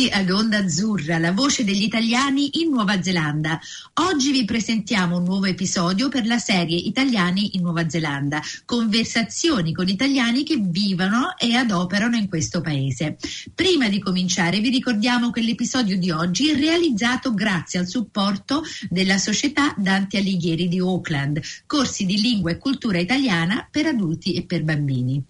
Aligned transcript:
Benvenuti 0.00 0.08
ad 0.08 0.30
Onda 0.30 0.58
Azzurra, 0.58 1.18
la 1.18 1.32
voce 1.32 1.62
degli 1.62 1.82
italiani 1.82 2.62
in 2.62 2.70
Nuova 2.70 3.02
Zelanda. 3.02 3.60
Oggi 3.94 4.32
vi 4.32 4.46
presentiamo 4.46 5.18
un 5.18 5.24
nuovo 5.24 5.44
episodio 5.44 6.08
per 6.08 6.26
la 6.26 6.38
serie 6.38 6.76
Italiani 6.76 7.56
in 7.56 7.62
Nuova 7.62 7.86
Zelanda, 7.86 8.40
conversazioni 8.64 9.74
con 9.74 9.88
italiani 9.88 10.42
che 10.42 10.56
vivono 10.58 11.36
e 11.36 11.54
adoperano 11.54 12.16
in 12.16 12.28
questo 12.28 12.62
paese. 12.62 13.18
Prima 13.54 13.90
di 13.90 13.98
cominciare 13.98 14.60
vi 14.60 14.70
ricordiamo 14.70 15.30
che 15.30 15.42
l'episodio 15.42 15.98
di 15.98 16.10
oggi 16.10 16.50
è 16.50 16.56
realizzato 16.56 17.34
grazie 17.34 17.80
al 17.80 17.86
supporto 17.86 18.62
della 18.88 19.18
società 19.18 19.74
Dante 19.76 20.16
Alighieri 20.16 20.68
di 20.68 20.78
Auckland, 20.78 21.40
corsi 21.66 22.06
di 22.06 22.18
lingua 22.18 22.52
e 22.52 22.58
cultura 22.58 22.98
italiana 22.98 23.68
per 23.70 23.86
adulti 23.86 24.32
e 24.32 24.44
per 24.44 24.64
bambini. 24.64 25.22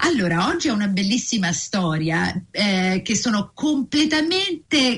Allora, 0.00 0.46
oggi 0.46 0.68
è 0.68 0.72
una 0.72 0.88
bellissima 0.88 1.50
storia 1.52 2.32
eh, 2.52 3.00
che 3.02 3.16
sono 3.16 3.50
completamente 3.52 4.10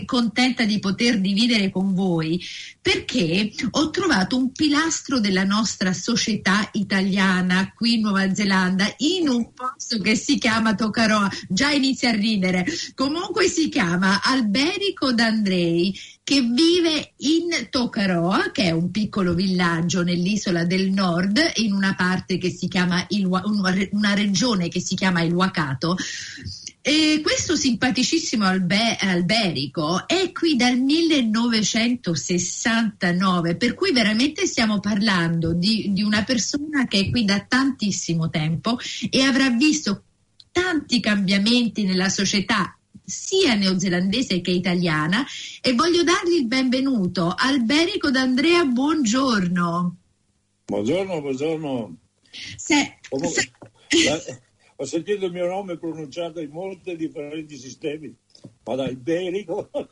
contenta 0.04 0.64
di 0.64 0.78
poter 0.78 1.20
dividere 1.20 1.70
con 1.70 1.94
voi 1.94 2.42
perché 2.84 3.50
ho 3.70 3.88
trovato 3.88 4.36
un 4.36 4.52
pilastro 4.52 5.18
della 5.18 5.44
nostra 5.44 5.92
società 5.94 6.68
italiana 6.72 7.72
qui 7.74 7.94
in 7.94 8.00
Nuova 8.02 8.34
Zelanda 8.34 8.92
in 8.98 9.28
un 9.28 9.54
posto 9.54 9.98
che 10.00 10.14
si 10.16 10.36
chiama 10.36 10.74
Tocaroa, 10.74 11.30
già 11.48 11.70
inizia 11.70 12.10
a 12.10 12.14
ridere, 12.14 12.66
comunque 12.94 13.48
si 13.48 13.70
chiama 13.70 14.20
Alberico 14.22 15.12
d'Andrei 15.12 15.98
che 16.22 16.40
vive 16.40 17.12
in 17.18 17.68
Tocaroa, 17.70 18.50
che 18.50 18.64
è 18.64 18.70
un 18.70 18.90
piccolo 18.90 19.34
villaggio 19.34 20.02
nell'isola 20.02 20.64
del 20.64 20.90
nord, 20.90 21.38
in 21.56 21.72
una 21.72 21.94
parte 21.94 22.38
che 22.38 22.50
si 22.50 22.66
chiama 22.66 23.04
il, 23.10 23.26
una 23.26 24.14
regione 24.14 24.68
che 24.68 24.80
si 24.80 24.94
chiama 24.94 25.20
il 25.20 25.34
Wacato. 25.34 25.96
E 26.86 27.22
questo 27.22 27.56
simpaticissimo 27.56 28.44
albe- 28.44 28.98
alberico 29.00 30.06
è 30.06 30.30
qui 30.32 30.54
dal 30.54 30.76
1969, 30.76 33.56
per 33.56 33.72
cui 33.72 33.90
veramente 33.90 34.44
stiamo 34.44 34.80
parlando 34.80 35.54
di, 35.54 35.94
di 35.94 36.02
una 36.02 36.24
persona 36.24 36.86
che 36.86 36.98
è 36.98 37.08
qui 37.08 37.24
da 37.24 37.40
tantissimo 37.40 38.28
tempo 38.28 38.76
e 39.08 39.22
avrà 39.22 39.48
visto 39.48 40.02
tanti 40.52 41.00
cambiamenti 41.00 41.84
nella 41.84 42.10
società 42.10 42.76
sia 43.02 43.54
neozelandese 43.54 44.42
che 44.42 44.50
italiana 44.50 45.24
e 45.62 45.72
voglio 45.72 46.02
dargli 46.02 46.34
il 46.34 46.46
benvenuto. 46.46 47.32
Alberico 47.34 48.10
D'Andrea, 48.10 48.62
buongiorno. 48.66 49.96
Buongiorno, 50.66 51.20
buongiorno. 51.22 51.96
Se, 52.56 52.98
se... 53.08 53.52
La, 54.04 54.20
ho 54.76 54.84
sentito 54.84 55.26
il 55.26 55.32
mio 55.32 55.46
nome 55.46 55.78
pronunciato 55.78 56.40
in 56.40 56.50
molti 56.50 56.96
differenti 56.96 57.56
sistemi, 57.56 58.12
ma 58.64 58.74
da 58.74 58.84
Alberico, 58.84 59.70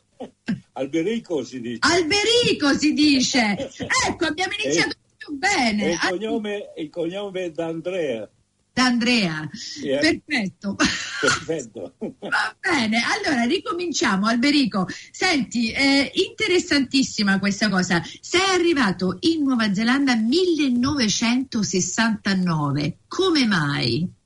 Alberico 0.73 1.43
si 1.43 1.61
dice. 1.61 1.79
Alberico 1.81 2.73
si 2.73 2.93
dice. 2.93 3.71
Ecco, 4.07 4.25
abbiamo 4.25 4.53
iniziato 4.61 4.91
e, 4.91 4.97
più 5.17 5.37
bene. 5.37 5.91
Il 5.91 5.99
cognome, 5.99 6.71
il 6.77 6.89
cognome 6.89 7.45
è 7.45 7.51
D'Andrea. 7.51 8.29
D'Andrea, 8.73 9.49
yeah. 9.83 9.99
perfetto. 9.99 10.75
Perfetto. 10.75 11.93
Va 12.19 12.55
bene, 12.59 13.01
allora 13.05 13.43
ricominciamo. 13.43 14.27
Alberico, 14.27 14.87
senti, 15.11 15.71
eh, 15.71 16.11
interessantissima 16.13 17.39
questa 17.39 17.69
cosa. 17.69 18.03
Sei 18.19 18.49
arrivato 18.49 19.17
in 19.21 19.43
Nuova 19.43 19.73
Zelanda 19.73 20.15
1969. 20.15 22.97
Come 23.07 23.45
mai? 23.45 24.21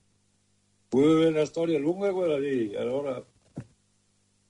È 1.01 1.27
una 1.27 1.45
storia 1.45 1.77
lunga 1.77 2.11
quella 2.11 2.37
lì. 2.37 2.75
Allora, 2.75 3.23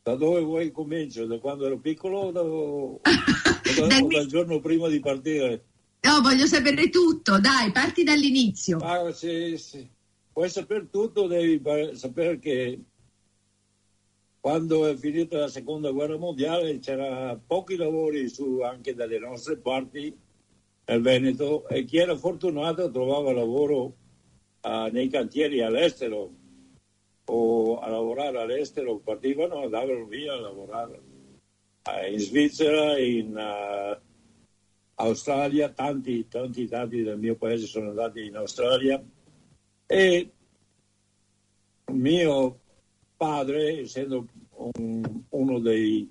da 0.03 0.15
dove 0.15 0.41
vuoi 0.41 0.71
comincio? 0.71 1.25
Da 1.25 1.39
quando 1.39 1.65
ero 1.65 1.79
piccolo 1.79 2.19
o, 2.19 2.31
da, 2.31 2.41
o 2.41 3.01
dal, 3.01 4.07
dal 4.07 4.25
giorno 4.27 4.59
prima 4.59 4.87
di 4.87 4.99
partire? 4.99 5.65
No, 6.01 6.21
voglio 6.21 6.45
sapere 6.45 6.89
tutto, 6.89 7.39
dai, 7.39 7.71
parti 7.71 8.03
dall'inizio. 8.03 8.77
Ah, 8.77 9.11
sì, 9.11 9.57
sì. 9.57 9.85
Vuoi 10.31 10.49
sapere 10.49 10.89
tutto, 10.89 11.27
devi 11.27 11.61
sapere 11.95 12.39
che 12.39 12.79
quando 14.39 14.85
è 14.85 14.95
finita 14.95 15.39
la 15.39 15.47
seconda 15.49 15.91
guerra 15.91 16.17
mondiale 16.17 16.79
c'era 16.79 17.37
pochi 17.45 17.75
lavori 17.75 18.29
su, 18.29 18.61
anche 18.61 18.93
dalle 18.93 19.19
nostre 19.19 19.57
parti 19.57 20.15
nel 20.85 21.01
Veneto 21.01 21.67
e 21.67 21.83
chi 21.83 21.97
era 21.97 22.15
fortunato 22.15 22.89
trovava 22.89 23.33
lavoro 23.33 23.95
uh, 24.61 24.91
nei 24.91 25.07
cantieri 25.09 25.61
all'estero 25.61 26.31
o 27.25 27.79
a 27.79 27.89
lavorare 27.89 28.39
all'estero, 28.39 28.97
partivano, 28.97 29.63
andavano 29.63 30.05
via 30.05 30.33
a 30.33 30.39
lavorare. 30.39 31.01
Uh, 31.83 32.11
in 32.11 32.19
Svizzera, 32.19 32.97
in 32.97 33.35
uh, 33.35 33.97
Australia, 34.95 35.69
tanti, 35.69 36.27
tanti, 36.27 36.67
tanti 36.67 37.03
del 37.03 37.17
mio 37.17 37.35
paese 37.35 37.65
sono 37.65 37.89
andati 37.89 38.25
in 38.25 38.35
Australia. 38.35 39.03
E 39.85 40.31
mio 41.91 42.59
padre, 43.15 43.81
essendo 43.81 44.27
un, 44.55 45.23
uno 45.29 45.59
dei, 45.59 46.09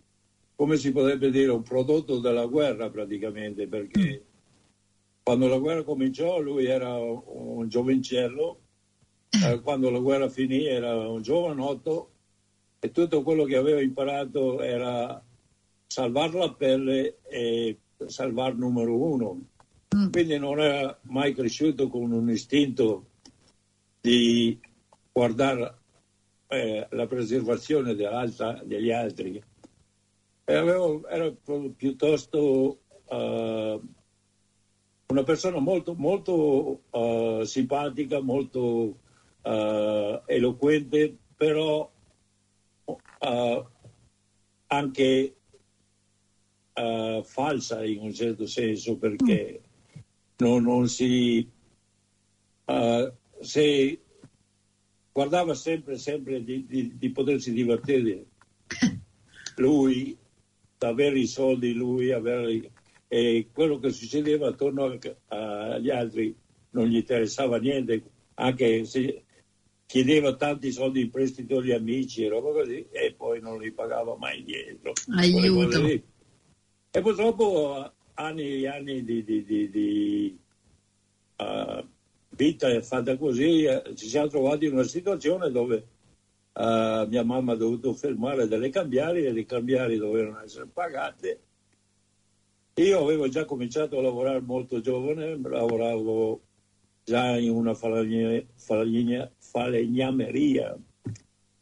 come 0.54 0.76
si 0.76 0.92
potrebbe 0.92 1.30
dire, 1.30 1.50
un 1.50 1.62
prodotto 1.62 2.18
della 2.18 2.46
guerra 2.46 2.90
praticamente, 2.90 3.66
perché 3.66 4.25
quando 5.26 5.48
la 5.48 5.59
guerra 5.59 5.82
cominciò 5.82 6.38
lui 6.38 6.66
era 6.66 6.94
un 6.98 7.69
giovincello, 7.69 8.60
eh, 9.44 9.60
quando 9.60 9.91
la 9.91 9.98
guerra 9.98 10.28
finì 10.28 10.66
era 10.66 10.94
un 11.09 11.20
giovanotto 11.20 12.12
e 12.78 12.92
tutto 12.92 13.25
quello 13.25 13.42
che 13.42 13.56
aveva 13.56 13.82
imparato 13.82 14.62
era 14.62 15.20
salvare 15.88 16.38
la 16.38 16.53
pelle 16.53 17.19
e 17.28 17.76
salvare 18.06 18.54
numero 18.54 18.97
uno. 18.97 19.41
Mm. 19.97 20.12
Quindi 20.12 20.38
non 20.38 20.60
era 20.60 20.97
mai 21.03 21.34
cresciuto 21.34 21.88
con 21.88 22.12
un 22.12 22.31
istinto 22.31 23.06
di 24.00 24.56
guardare 25.10 25.76
eh, 26.47 26.87
la 26.88 27.06
preservazione 27.08 27.97
degli 27.97 28.93
altri. 28.93 29.43
Avevo, 30.44 31.04
era 31.08 31.34
piuttosto 31.76 32.78
uh, 33.06 33.94
una 35.09 35.22
persona 35.22 35.59
molto, 35.59 35.94
molto 35.94 36.81
uh, 36.91 37.44
simpatica, 37.44 38.21
molto 38.21 38.99
uh, 39.43 40.21
eloquente, 40.27 41.17
però 41.37 41.91
uh, 42.84 43.65
anche 44.67 45.31
falsa 47.22 47.83
in 47.87 48.00
un 48.00 48.12
certo 48.12 48.47
senso 48.47 48.99
perché 48.99 49.62
mm. 49.62 50.00
non, 50.37 50.62
non, 50.62 50.87
si 50.89 51.49
se 53.41 54.00
guardava 55.11 55.55
sempre, 55.55 55.97
sempre 55.97 56.44
di, 56.44 56.67
di, 56.67 56.99
di 56.99 57.11
potersi 57.12 57.52
divertire 57.52 58.26
lui, 59.56 60.14
avere 60.81 61.19
i 61.19 61.26
soldi 61.26 61.73
lui, 61.73 62.12
avere 62.12 62.70
e 63.16 63.48
quello 63.50 63.78
che 63.78 63.92
succedeva 63.92 64.48
attorno 64.48 64.98
agli 65.28 65.90
altri 65.90 66.36
non 66.70 66.86
gli 66.86 66.96
interessava 66.96 67.56
niente, 67.56 68.02
anche 68.34 68.84
se 68.84 69.24
chiedeva 69.86 70.36
tanti 70.36 70.70
soldi 70.70 71.00
in 71.00 71.10
prestito 71.10 71.58
agli 71.58 71.72
amici 71.72 72.24
e 72.24 72.28
roba 72.28 72.52
così, 72.52 72.86
e 72.90 73.14
poi 73.16 73.40
non 73.40 73.58
li 73.58 73.72
pagava 73.72 74.16
mai 74.18 74.40
indietro. 74.40 74.92
Aiuto. 75.16 75.86
E 76.90 77.00
purtroppo 77.00 77.90
anni 78.14 78.62
e 78.62 78.68
anni 78.68 79.02
di, 79.02 79.24
di, 79.24 79.44
di, 79.44 79.70
di 79.70 80.38
uh, 81.38 81.86
vita 82.30 82.82
fatta 82.82 83.16
così, 83.16 83.64
uh, 83.64 83.94
ci 83.94 84.08
siamo 84.08 84.28
trovati 84.28 84.66
in 84.66 84.72
una 84.72 84.82
situazione 84.82 85.50
dove 85.50 85.86
uh, 86.52 87.06
mia 87.08 87.24
mamma 87.24 87.52
ha 87.52 87.56
dovuto 87.56 87.94
fermare 87.94 88.46
delle 88.46 88.68
cambiali 88.68 89.24
e 89.24 89.32
le 89.32 89.46
cambiali 89.46 89.96
dovevano 89.96 90.42
essere 90.42 90.66
pagate 90.66 91.40
io 92.82 93.02
avevo 93.02 93.28
già 93.28 93.44
cominciato 93.44 93.99
a 93.99 94.02
lavorare 94.02 94.40
molto 94.40 94.81
giovane, 94.81 95.38
lavoravo 95.40 96.40
già 97.05 97.38
in 97.38 97.50
una 97.50 97.75
falegna, 97.75 99.31
falegnameria 99.37 100.76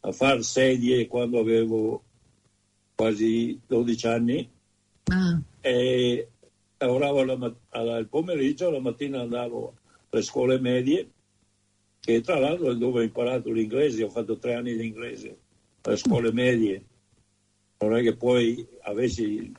a 0.00 0.12
far 0.12 0.42
sedie 0.42 1.06
quando 1.06 1.38
avevo 1.38 2.02
quasi 2.94 3.60
12 3.66 4.06
anni 4.06 4.50
Ah, 5.06 5.38
e 5.60 6.28
lavoravo 6.78 7.20
alla- 7.70 7.98
il 7.98 8.08
pomeriggio, 8.08 8.70
la 8.70 8.80
mattina 8.80 9.20
andavo 9.20 9.74
alle 10.10 10.22
scuole 10.22 10.58
medie, 10.58 11.10
che 12.00 12.20
tra 12.22 12.38
l'altro 12.38 12.70
è 12.70 12.76
dove 12.76 13.00
ho 13.00 13.02
imparato 13.02 13.50
l'inglese, 13.50 14.02
ho 14.02 14.08
fatto 14.08 14.38
tre 14.38 14.54
anni 14.54 14.76
di 14.76 14.86
inglese 14.86 15.36
alle 15.82 15.96
scuole 15.96 16.32
medie. 16.32 16.84
Non 17.80 17.96
è 17.96 18.02
che 18.02 18.16
poi 18.16 18.66
avessi 18.82 19.52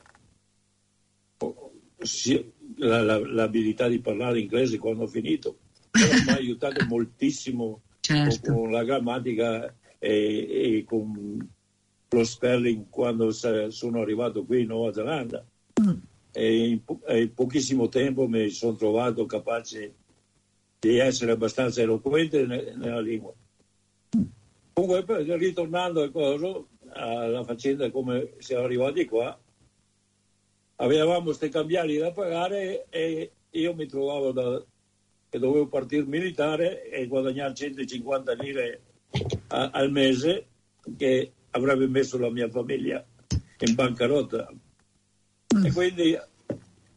la- 2.76 3.02
la- 3.02 3.26
l'abilità 3.26 3.88
di 3.88 4.00
parlare 4.00 4.40
inglese 4.40 4.78
quando 4.78 5.04
ho 5.04 5.06
finito, 5.08 5.58
però 5.90 6.12
mi 6.24 6.30
ha 6.30 6.34
aiutato 6.36 6.84
moltissimo 6.86 7.82
certo. 8.00 8.52
con 8.52 8.70
la 8.70 8.84
grammatica 8.84 9.74
e, 9.98 10.46
e 10.78 10.84
con 10.86 11.48
lo 12.08 12.24
spelling 12.24 12.86
quando 12.88 13.30
sono 13.32 14.00
arrivato 14.00 14.44
qui 14.44 14.60
in 14.62 14.68
Nuova 14.68 14.92
Zelanda 14.92 15.44
Mm. 15.78 15.90
e 16.32 16.68
in, 16.68 16.82
po- 16.84 17.00
in 17.08 17.34
pochissimo 17.34 17.90
tempo 17.90 18.26
mi 18.26 18.48
sono 18.48 18.74
trovato 18.76 19.26
capace 19.26 19.92
di 20.78 20.96
essere 20.96 21.32
abbastanza 21.32 21.82
eloquente 21.82 22.46
ne- 22.46 22.72
nella 22.76 23.00
lingua. 23.00 23.34
Comunque, 24.72 25.04
poi, 25.04 25.36
ritornando 25.38 26.02
a 26.02 26.10
cosa, 26.10 26.62
alla 26.92 27.44
faccenda 27.44 27.90
come 27.90 28.32
siamo 28.38 28.64
arrivati 28.64 29.04
qua, 29.04 29.38
avevamo 30.76 31.24
questi 31.24 31.48
cambiali 31.48 31.96
da 31.98 32.12
pagare 32.12 32.86
e 32.90 33.30
io 33.50 33.74
mi 33.74 33.86
trovavo 33.86 34.32
da, 34.32 34.64
che 35.28 35.38
dovevo 35.38 35.66
partire 35.68 36.04
militare 36.04 36.88
e 36.88 37.06
guadagnare 37.06 37.54
150 37.54 38.32
lire 38.34 38.80
a- 39.48 39.70
al 39.72 39.90
mese 39.90 40.46
che 40.96 41.32
avrebbe 41.50 41.86
messo 41.86 42.18
la 42.18 42.30
mia 42.30 42.48
famiglia 42.50 43.04
in 43.60 43.74
bancarotta. 43.74 44.52
E 45.64 45.72
quindi 45.72 46.16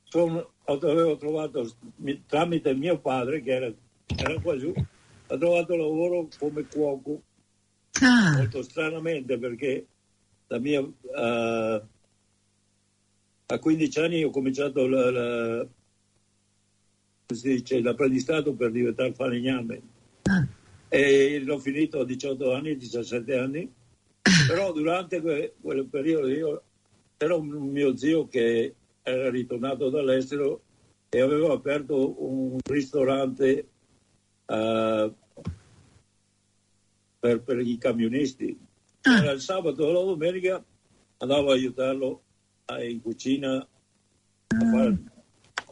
sono- 0.04 0.52
avevo 0.66 1.16
trovato 1.18 1.66
mi- 1.98 2.24
tramite 2.26 2.74
mio 2.74 3.00
padre 3.00 3.42
che 3.42 3.52
era, 3.52 3.74
era 4.18 4.40
qua 4.42 4.58
giù, 4.58 4.74
ho 5.32 5.38
trovato 5.38 5.76
lavoro 5.76 6.28
come 6.38 6.66
cuoco 6.68 7.22
Ah, 8.02 8.36
molto 8.38 8.62
stranamente 8.62 9.38
perché 9.38 9.86
la 10.48 10.60
mia, 10.60 10.80
eh, 10.80 11.82
a 13.52 13.58
15 13.58 14.00
anni 14.00 14.24
ho 14.24 14.30
cominciato 14.30 14.88
la, 14.88 15.10
la- 15.10 15.68
dice, 17.26 17.82
l'apprendistato 17.82 18.54
per 18.54 18.72
diventare 18.72 19.14
falegname 19.14 19.82
ah, 20.24 20.48
e 20.88 21.40
l'ho 21.40 21.58
finito 21.58 22.02
a 22.02 22.06
18 22.06 22.54
anni, 22.54 22.76
17 22.76 23.38
anni, 23.38 23.72
però 24.48 24.72
durante 24.72 25.22
que- 25.22 25.56
quel 25.60 25.86
periodo 25.88 26.28
io 26.28 26.64
c'era 27.18 27.36
un 27.36 27.48
mio 27.48 27.98
zio 27.98 28.28
che 28.28 28.76
era 29.02 29.30
ritornato 29.32 29.90
dall'estero 29.90 30.62
e 31.10 31.20
aveva 31.20 31.52
aperto 31.52 32.24
un 32.24 32.60
ristorante 32.64 33.68
eh, 34.46 35.14
per, 37.20 37.42
per 37.42 37.60
i 37.60 37.78
camionisti. 37.80 38.60
Ah. 39.02 39.24
Era 39.24 39.32
il 39.32 39.42
sabato 39.42 39.90
e 39.90 39.92
la 39.92 40.02
domenica 40.02 40.64
andavo 41.18 41.50
a 41.50 41.54
aiutarlo 41.54 42.24
in 42.78 43.02
cucina 43.02 43.56
a 43.58 44.70
fare, 44.72 44.98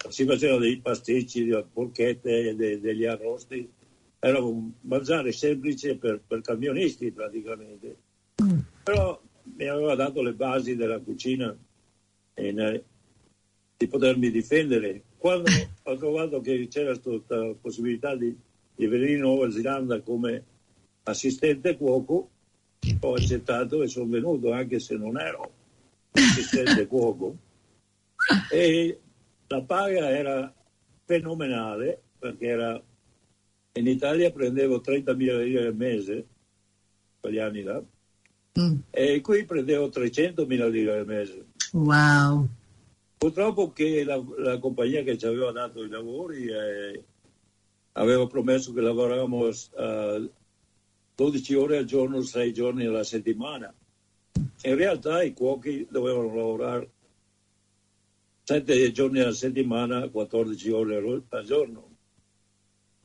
si 0.10 0.26
facevano 0.26 0.60
dei 0.60 0.80
pasticci, 0.80 1.46
delle 1.46 1.66
porchette, 1.72 2.56
de- 2.56 2.80
degli 2.80 3.06
arrosti. 3.06 3.70
Era 4.20 4.40
un 4.42 4.72
mangiare 4.82 5.32
semplice 5.32 5.96
per, 5.98 6.22
per 6.26 6.42
camionisti 6.42 7.12
praticamente. 7.12 7.98
mm, 8.44 8.58
Però 8.84 9.22
mi 9.56 9.68
aveva 9.68 9.96
dato 9.96 10.22
le 10.22 10.34
basi 10.34 10.76
della 10.76 11.00
cucina 11.00 11.56
e 12.34 12.52
ne- 12.52 12.84
di 13.78 13.88
potermi 13.88 14.32
difendere. 14.32 15.04
Quando 15.18 15.50
ho 15.84 15.96
trovato 15.98 16.42
che 16.42 16.68
c'era 16.68 16.98
questa 16.98 17.54
possibilità 17.62 18.16
di, 18.16 18.36
di 18.76 18.88
venire 18.88 19.14
in 19.14 19.20
Nuova 19.20 19.50
Zelanda 19.52 20.02
come 20.02 20.44
assistente 21.04 21.78
cuoco, 21.78 22.30
ho 23.00 23.14
accettato 23.14 23.84
e 23.84 23.88
sono 23.88 24.08
venuto 24.10 24.52
anche 24.52 24.80
se 24.80 24.96
non 24.96 25.20
ero 25.20 25.52
assistente 26.12 26.88
cuoco. 26.88 27.38
E 28.52 29.00
la 29.48 29.62
paga 29.62 30.10
era 30.10 30.54
fenomenale 31.06 32.02
perché 32.20 32.46
era 32.46 32.84
in 33.74 33.88
Italia 33.88 34.32
prendevo 34.32 34.78
30.000 34.78 35.16
lire 35.16 35.68
al 35.68 35.76
mese, 35.76 36.26
quegli 37.20 37.38
anni 37.38 37.62
là, 37.62 37.82
mm. 38.60 38.76
e 38.90 39.22
qui 39.22 39.46
prendevo 39.46 39.88
300.000 39.88 40.70
lire 40.70 40.98
al 40.98 41.06
mese. 41.06 41.46
Wow. 41.74 42.48
Purtroppo 43.18 43.72
che 43.72 44.04
la, 44.04 44.22
la 44.38 44.60
compagnia 44.60 45.04
che 45.04 45.18
ci 45.18 45.26
aveva 45.26 45.52
dato 45.52 45.84
i 45.84 45.90
lavori 45.90 46.48
eh, 46.48 47.04
aveva 47.94 48.28
promesso 48.28 48.74
che 48.74 48.82
lavoravamo 48.82 49.48
eh, 49.48 50.32
12 51.16 51.54
ore 51.56 51.78
al 51.78 51.86
giorno, 51.86 52.22
6 52.22 52.54
giorni 52.54 52.86
alla 52.86 53.04
settimana. 53.04 53.74
In 54.68 54.76
realtà 54.76 55.24
i 55.24 55.32
cuochi 55.32 55.88
dovevano 55.90 56.36
lavorare 56.36 56.92
7 58.44 58.92
giorni 58.92 59.22
alla 59.22 59.32
settimana, 59.32 60.10
14 60.10 60.70
ore 60.72 60.98
al- 60.98 61.46
giorno. 61.46 61.96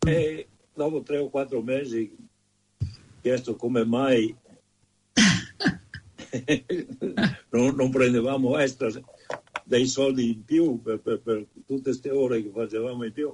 E 0.04 0.48
dopo 0.74 1.02
3 1.02 1.18
o 1.18 1.30
4 1.30 1.62
mesi 1.62 2.16
ho 2.18 3.20
chiesto 3.20 3.54
come 3.54 3.84
mai 3.84 4.34
non, 7.50 7.76
non 7.76 7.90
prendevamo 7.90 8.58
extra 8.58 8.90
dei 9.62 9.86
soldi 9.86 10.30
in 10.30 10.44
più 10.44 10.82
per, 10.82 10.98
per- 10.98 11.20
per 11.20 11.46
tutte 11.64 11.82
queste 11.82 12.10
ore 12.10 12.42
che 12.42 12.50
facevamo 12.50 13.04
in 13.04 13.12
più. 13.12 13.32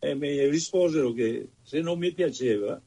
E 0.00 0.16
mi 0.16 0.44
risposero 0.48 1.12
che 1.12 1.50
se 1.62 1.80
non 1.80 2.00
mi 2.00 2.12
piaceva 2.12 2.82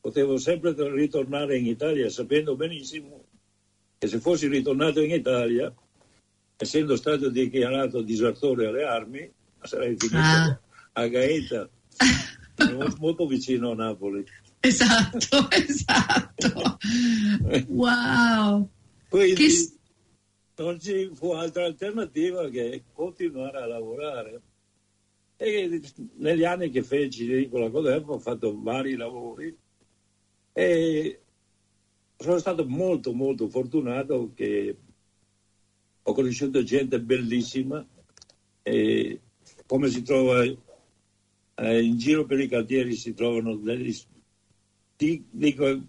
potevo 0.00 0.38
sempre 0.38 0.74
ritornare 0.92 1.58
in 1.58 1.66
Italia 1.66 2.08
sapendo 2.08 2.54
benissimo 2.54 3.24
che 4.00 4.08
se 4.08 4.18
fossi 4.18 4.48
ritornato 4.48 5.02
in 5.02 5.10
Italia, 5.10 5.70
essendo 6.56 6.96
stato 6.96 7.28
dichiarato 7.28 8.00
disertore 8.00 8.66
alle 8.66 8.82
armi, 8.84 9.30
sarei 9.60 9.94
finito 9.98 10.16
Ah. 10.16 10.58
a 10.94 11.06
Gaeta, 11.06 11.68
molto, 12.98 13.26
vicino 13.26 13.72
a 13.72 13.74
Napoli. 13.74 14.24
Esatto, 14.60 15.48
esatto. 15.52 16.78
Wow. 17.68 18.70
Quindi 19.10 19.34
Che 19.34 20.62
non 20.62 20.80
ci 20.80 21.10
fu 21.12 21.32
altra 21.32 21.66
alternativa 21.66 22.48
che 22.48 22.84
continuare 22.94 23.58
a 23.58 23.66
lavorare. 23.66 24.40
E 25.36 25.78
negli 26.16 26.44
anni 26.44 26.70
che 26.70 26.82
feci 26.82 27.48
quella 27.50 27.68
cosa 27.68 27.96
ho 27.96 28.18
fatto 28.18 28.58
vari 28.62 28.96
lavori 28.96 29.54
e 30.54 31.20
sono 32.20 32.38
stato 32.38 32.66
molto 32.66 33.14
molto 33.14 33.48
fortunato 33.48 34.32
che 34.34 34.76
ho 36.02 36.12
conosciuto 36.12 36.62
gente 36.62 37.00
bellissima 37.00 37.84
e 38.62 39.20
come 39.66 39.88
si 39.88 40.02
trova 40.02 40.42
eh, 40.42 41.82
in 41.82 41.96
giro 41.96 42.26
per 42.26 42.40
i 42.40 42.48
cantieri 42.48 42.94
si 42.94 43.14
trovano 43.14 43.56
degli 43.56 43.96
di- 44.96 45.24
dico 45.30 45.80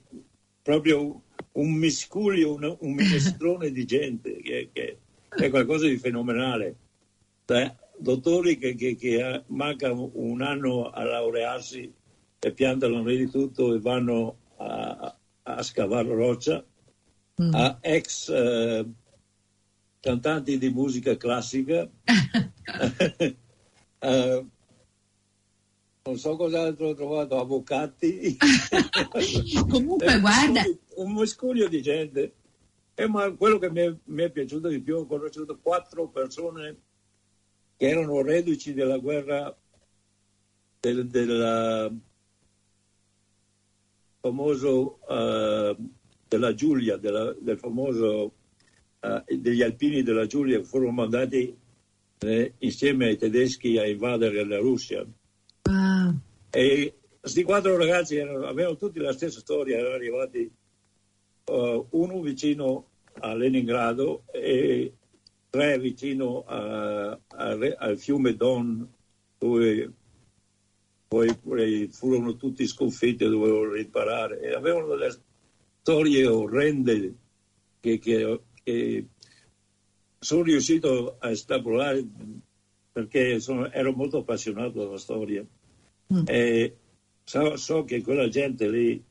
proprio 0.61 1.23
un 1.53 1.73
miscuglio, 1.73 2.53
un, 2.53 2.77
un 2.79 2.93
minestrone 2.93 3.71
di 3.71 3.83
gente 3.83 4.37
che, 4.37 4.69
che 4.71 4.99
è 5.29 5.49
qualcosa 5.49 5.87
di 5.87 5.97
fenomenale. 5.97 6.75
Da 7.43 7.75
dottori 7.97 8.57
che, 8.57 8.75
che, 8.75 8.95
che 8.95 9.21
ha- 9.21 9.43
mancano 9.47 10.11
un 10.13 10.41
anno 10.41 10.89
a 10.89 11.03
laurearsi 11.03 11.91
e 12.39 12.51
piantano 12.53 13.03
lì 13.03 13.17
di 13.17 13.29
tutto 13.29 13.73
e 13.73 13.79
vanno 13.79 14.37
a, 14.57 15.13
a 15.43 15.63
scavare 15.63 16.13
roccia, 16.13 16.65
Mm. 17.41 17.53
a 17.55 17.77
ex 17.81 18.29
eh, 18.29 18.85
cantanti 19.99 20.57
di 20.57 20.69
musica 20.69 21.15
classica, 21.17 21.89
eh, 23.99 24.45
non 26.03 26.17
so 26.17 26.35
cos'altro 26.35 26.89
ho 26.89 26.93
trovato, 26.93 27.39
avvocati. 27.39 28.37
Comunque, 29.69 30.13
Eh, 30.13 30.19
guarda, 30.19 30.63
un 30.97 31.13
miscuglio 31.13 31.67
di 31.67 31.81
gente. 31.81 32.33
E 32.93 33.07
ma 33.07 33.31
quello 33.31 33.57
che 33.57 33.71
mi 33.71 33.79
è, 33.79 33.95
mi 34.05 34.23
è 34.23 34.29
piaciuto 34.29 34.67
di 34.67 34.81
più, 34.81 34.97
ho 34.97 35.05
conosciuto 35.07 35.57
quattro 35.59 36.09
persone 36.09 36.77
che 37.77 37.87
erano 37.87 38.21
reduci 38.21 38.73
della 38.73 38.97
guerra 38.97 39.55
del, 40.79 41.07
del 41.07 41.99
famoso 44.21 44.99
eh, 45.09 45.75
della 46.27 46.53
Giulia, 46.53 46.95
della- 46.97 47.35
del 47.37 47.57
famoso 47.57 48.33
eh, 49.01 49.37
degli 49.37 49.61
alpini 49.63 50.03
della 50.03 50.27
Giulia 50.27 50.59
che 50.59 50.63
furono 50.63 50.91
mandati 50.91 51.57
eh, 52.19 52.53
insieme 52.59 53.07
ai 53.07 53.17
tedeschi 53.17 53.77
a 53.77 53.87
invadere 53.87 54.45
la 54.45 54.59
Russia 54.59 55.05
wow. 55.63 56.15
E 56.51 56.95
questi 57.19 57.43
quattro 57.43 57.77
ragazzi 57.77 58.15
erano, 58.15 58.45
avevano 58.45 58.75
tutti 58.75 58.99
la 58.99 59.13
stessa 59.13 59.39
storia, 59.39 59.77
erano 59.77 59.95
arrivati 59.95 60.51
uh, 61.45 61.87
uno 61.91 62.19
vicino 62.21 62.87
a 63.19 63.33
Leningrado 63.33 64.23
e 64.31 64.93
tre 65.49 65.79
vicino 65.79 66.43
a, 66.45 67.11
a, 67.11 67.57
al 67.77 67.97
fiume 67.97 68.35
Don, 68.35 68.87
dove 69.37 69.91
poi 71.11 71.89
furono 71.91 72.37
tutti 72.37 72.65
sconfitti 72.65 73.25
e 73.25 73.29
dovevano 73.29 73.73
riparare. 73.73 74.39
E 74.39 74.53
avevano 74.53 74.95
delle 74.95 75.13
storie 75.81 76.25
orrende 76.25 77.15
che, 77.81 77.99
che, 77.99 78.41
che 78.63 79.07
sono 80.17 80.43
riuscito 80.43 81.17
a 81.19 81.29
estrapolare 81.29 82.07
perché 82.93 83.41
sono, 83.41 83.69
ero 83.71 83.91
molto 83.91 84.19
appassionato 84.19 84.79
della 84.79 84.97
storia. 84.97 85.45
Mm. 86.13 86.23
E 86.27 86.77
so, 87.25 87.57
so, 87.57 87.83
che 87.83 88.01
quella 88.01 88.29
gente 88.29 88.69
lì 88.69 89.03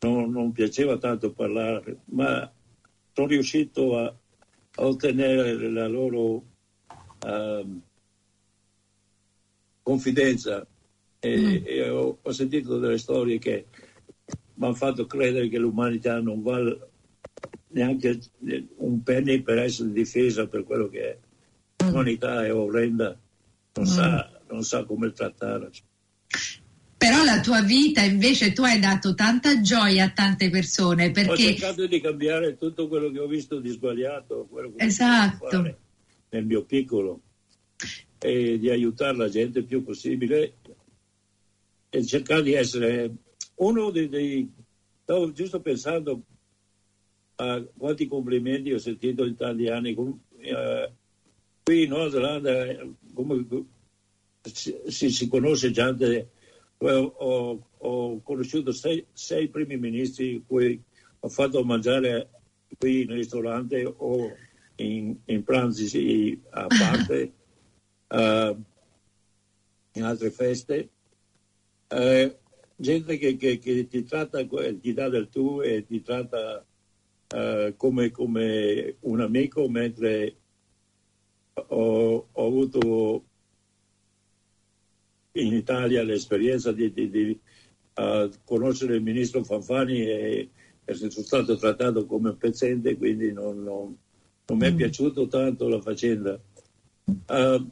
non, 0.00 0.32
non, 0.32 0.50
piaceva 0.50 0.98
tanto 0.98 1.30
parlare, 1.30 2.00
ma 2.06 2.52
sono 3.12 3.28
riuscito 3.28 3.96
a, 3.96 4.06
a 4.06 4.84
ottenere 4.84 5.70
la 5.70 5.86
loro 5.86 6.44
uh, 7.24 7.80
confidenza 9.82 10.66
e, 11.24 11.38
mm. 11.38 11.64
e 11.64 11.88
ho, 11.88 12.18
ho, 12.20 12.32
sentito 12.32 12.78
delle 12.78 12.98
storie 12.98 13.38
che 13.38 13.66
mi 14.54 14.66
hanno 14.66 14.74
fatto 14.74 15.06
credere 15.06 15.48
che 15.48 15.58
l'umanità 15.58 16.20
non 16.20 16.42
vale 16.42 16.90
neanche 17.68 18.20
un 18.76 19.02
penny 19.02 19.40
per 19.40 19.58
essere 19.58 19.90
difesa 19.90 20.46
per 20.46 20.64
quello 20.64 20.88
che 20.88 21.00
è. 21.00 21.18
Mm. 21.82 21.88
L'umanità 21.88 22.44
è 22.44 22.54
orrenda, 22.54 23.18
non, 23.74 23.84
mm. 23.84 23.88
sa, 23.88 24.40
non 24.50 24.62
sa 24.62 24.84
come 24.84 25.12
trattare. 25.12 25.70
Però 26.96 27.24
la 27.24 27.40
tua 27.40 27.62
vita 27.62 28.02
invece 28.02 28.52
tu 28.52 28.62
hai 28.62 28.78
dato 28.78 29.14
tanta 29.14 29.60
gioia 29.60 30.04
a 30.04 30.10
tante 30.10 30.50
persone 30.50 31.10
perché... 31.10 31.32
Ho 31.32 31.36
cercato 31.36 31.86
di 31.86 32.00
cambiare 32.00 32.56
tutto 32.56 32.86
quello 32.86 33.10
che 33.10 33.18
ho 33.18 33.26
visto 33.26 33.60
di 33.60 33.70
sbagliato, 33.70 34.46
quello 34.50 34.72
che 34.74 34.84
esatto. 34.84 35.76
nel 36.30 36.46
mio 36.46 36.64
piccolo 36.64 37.20
e 38.18 38.58
di 38.58 38.70
aiutare 38.70 39.16
la 39.18 39.28
gente 39.28 39.58
il 39.58 39.66
più 39.66 39.84
possibile 39.84 40.54
e 41.94 42.04
cercare 42.04 42.42
di 42.42 42.54
essere 42.54 43.14
uno 43.56 43.90
dei, 43.90 44.08
dei 44.08 44.52
stavo 45.04 45.30
giusto 45.30 45.60
pensando 45.60 46.22
a 47.36 47.64
quanti 47.76 48.08
complimenti 48.08 48.72
ho 48.72 48.78
sentito 48.78 49.24
italiani 49.24 49.92
uh, 49.92 50.90
qui 51.62 51.84
in 51.84 51.90
Nuova 51.90 52.10
Zelanda 52.10 52.66
come 53.12 53.46
si, 54.42 55.10
si 55.10 55.28
conosce 55.28 55.70
gente 55.70 56.30
ho, 56.78 57.68
ho 57.78 58.20
conosciuto 58.22 58.72
sei, 58.72 59.06
sei, 59.12 59.48
primi 59.48 59.76
ministri 59.76 60.42
cui 60.44 60.82
ho 61.20 61.28
fatto 61.28 61.62
mangiare 61.62 62.28
qui 62.76 63.02
in 63.02 63.12
ristorante 63.12 63.84
o 63.84 64.34
in, 64.76 65.16
in 65.26 65.44
pranzi 65.44 66.42
a 66.50 66.66
parte, 66.66 67.32
uh, 68.08 68.56
in 69.96 70.02
altre 70.02 70.30
feste. 70.32 70.88
Uh, 71.94 72.34
gente 72.74 73.18
che, 73.18 73.36
che, 73.36 73.58
che, 73.60 73.86
ti 73.86 74.02
tratta, 74.02 74.44
ti 74.44 74.92
dà 74.92 75.08
del 75.08 75.28
tu 75.28 75.60
e 75.62 75.84
ti 75.86 76.02
tratta 76.02 76.64
uh, 77.32 77.76
come, 77.76 78.10
come, 78.10 78.96
un 79.00 79.20
amico, 79.20 79.68
mentre 79.68 80.36
ho, 81.54 82.28
ho 82.32 82.46
avuto 82.46 83.24
in 85.32 85.52
Italia 85.52 86.02
l'esperienza 86.02 86.72
di, 86.72 86.92
di, 86.92 87.10
di 87.10 87.40
uh, 87.94 88.28
conoscere 88.44 88.96
il 88.96 89.02
ministro 89.02 89.44
Fanfani 89.44 90.02
e 90.02 90.50
essere 90.84 91.10
stato 91.10 91.56
trattato 91.56 92.06
come 92.06 92.30
un 92.30 92.36
pezzente, 92.38 92.96
quindi 92.96 93.32
non, 93.32 93.62
non, 93.62 93.96
non 94.46 94.58
mi 94.58 94.66
è 94.66 94.72
mm. 94.72 94.76
piaciuto 94.76 95.28
tanto 95.28 95.68
la 95.68 95.80
faccenda. 95.80 96.40
Uh, 97.04 97.70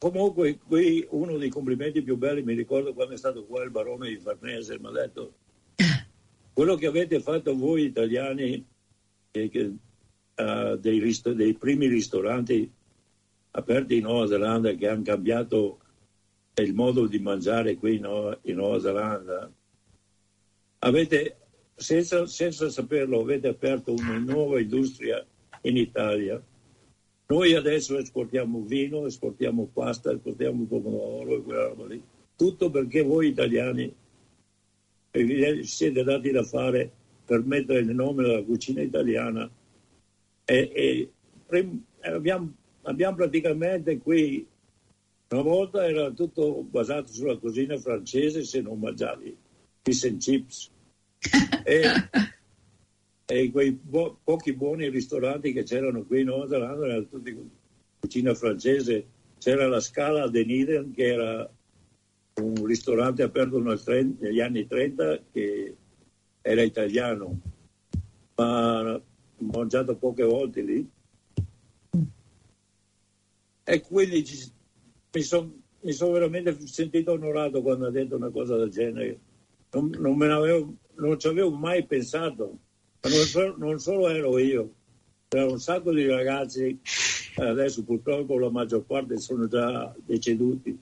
comunque, 0.00 0.58
qui 0.66 1.06
uno 1.10 1.36
dei 1.36 1.50
complimenti 1.50 2.00
più 2.00 2.16
belli, 2.16 2.42
mi 2.42 2.54
ricordo 2.54 2.94
quando 2.94 3.12
è 3.12 3.18
stato 3.18 3.44
qua 3.44 3.62
il 3.62 3.70
barone 3.70 4.08
di 4.08 4.16
Farnese, 4.16 4.78
mi 4.78 4.86
ha 4.86 4.92
detto 4.92 5.34
quello 6.54 6.74
che 6.76 6.86
avete 6.86 7.20
fatto 7.20 7.54
voi 7.54 7.84
italiani, 7.84 8.66
che, 9.30 9.50
che, 9.50 9.72
uh, 10.36 10.76
dei, 10.76 10.98
rist- 11.00 11.32
dei 11.32 11.52
primi 11.52 11.86
ristoranti 11.86 12.72
aperti 13.50 13.96
in 13.96 14.04
Nuova 14.04 14.26
Zelanda 14.26 14.72
che 14.72 14.88
hanno 14.88 15.02
cambiato 15.02 15.80
il 16.54 16.72
modo 16.72 17.06
di 17.06 17.18
mangiare 17.18 17.76
qui 17.76 17.96
in 17.96 18.54
Nuova 18.54 18.80
Zelanda. 18.80 19.52
Avete, 20.78 21.36
senza, 21.74 22.26
senza 22.26 22.70
saperlo, 22.70 23.20
avete 23.20 23.48
aperto 23.48 23.92
una 23.92 24.16
nuova 24.16 24.60
industria 24.60 25.22
in 25.62 25.76
Italia. 25.76 26.42
Noi 27.30 27.54
adesso 27.54 27.96
esportiamo 27.96 28.62
vino, 28.62 29.06
esportiamo 29.06 29.70
pasta, 29.72 30.10
esportiamo 30.10 30.64
pomodoro 30.64 31.36
e 31.36 31.42
quella 31.42 31.68
roba 31.68 31.86
lì. 31.86 32.02
Tutto 32.34 32.70
perché 32.70 33.02
voi 33.02 33.28
italiani 33.28 33.94
siete 35.62 36.02
dati 36.02 36.30
da 36.32 36.42
fare 36.42 36.90
per 37.24 37.44
mettere 37.44 37.80
il 37.80 37.94
nome 37.94 38.24
della 38.24 38.42
cucina 38.42 38.80
italiana 38.80 39.48
e, 40.44 40.72
e 40.74 41.10
abbiamo 42.00 42.52
abbiamo 42.82 43.16
praticamente 43.16 43.98
qui, 43.98 44.46
una 45.28 45.42
volta 45.42 45.86
era 45.86 46.10
tutto 46.10 46.62
basato 46.62 47.12
sulla 47.12 47.36
cucina 47.36 47.78
francese 47.78 48.44
se 48.44 48.60
non 48.60 48.78
mangiavi 48.78 49.36
fish 49.82 50.04
and 50.04 50.18
chips. 50.18 50.70
e, 51.64 51.82
e, 53.30 53.50
quei 53.50 53.70
bo- 53.70 54.18
pochi 54.24 54.52
buoni 54.52 54.88
ristoranti 54.88 55.52
che 55.52 55.62
c'erano 55.62 56.04
qui 56.04 56.20
in 56.20 56.26
Nuova 56.26 56.48
Zelanda 56.48 56.86
erano 56.86 57.06
tutti 57.06 57.50
cucina 58.00 58.34
francese. 58.34 59.06
C'era 59.38 59.68
la 59.68 59.80
Scala 59.80 60.28
Deniden 60.28 60.92
che 60.92 61.06
era 61.06 61.50
un 62.42 62.64
ristorante 62.66 63.22
aperto 63.22 63.58
negli 63.60 64.40
anni 64.40 64.66
30 64.66 65.20
che 65.32 65.76
era 66.42 66.62
italiano, 66.62 67.40
ma 68.34 68.94
ho 68.94 69.02
mangiato 69.38 69.96
poche 69.96 70.24
volte 70.24 70.62
lì 70.62 70.90
e 73.62 73.80
quindi 73.82 74.24
mi 75.12 75.22
sono 75.22 75.52
son 75.82 76.12
veramente 76.12 76.66
sentito 76.66 77.12
onorato 77.12 77.62
quando 77.62 77.86
ha 77.86 77.90
detto 77.90 78.16
una 78.16 78.30
cosa 78.30 78.56
del 78.56 78.70
genere. 78.70 79.18
Non, 79.70 79.90
non, 79.98 80.16
me 80.16 80.26
l'avevo, 80.26 80.74
non 80.96 81.18
ci 81.18 81.28
avevo 81.28 81.50
mai 81.50 81.86
pensato, 81.86 82.58
non, 83.02 83.24
so, 83.26 83.54
non 83.56 83.78
solo 83.78 84.08
ero 84.08 84.38
io, 84.38 84.74
c'era 85.28 85.46
un 85.46 85.60
sacco 85.60 85.92
di 85.92 86.06
ragazzi, 86.06 86.78
adesso 87.36 87.84
purtroppo 87.84 88.38
la 88.38 88.50
maggior 88.50 88.82
parte 88.82 89.18
sono 89.18 89.46
già 89.46 89.94
deceduti, 90.04 90.78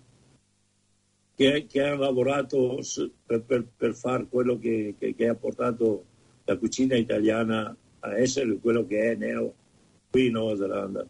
che, 1.35 1.67
che 1.69 1.83
hanno 1.83 2.01
lavorato 2.01 2.81
per, 3.25 3.43
per, 3.43 3.67
per 3.77 3.95
fare 3.95 4.27
quello 4.29 4.59
che, 4.59 4.95
che, 4.99 5.15
che, 5.15 5.29
ha 5.29 5.35
portato 5.35 6.05
la 6.45 6.57
cucina 6.57 6.97
italiana 6.97 7.77
a 8.01 8.19
essere 8.19 8.59
quello 8.59 8.87
che 8.87 9.13
è 9.13 9.15
neo 9.15 9.55
qui 10.11 10.27
in 10.27 10.33
Nuova 10.33 10.57
Zelanda 10.57 11.07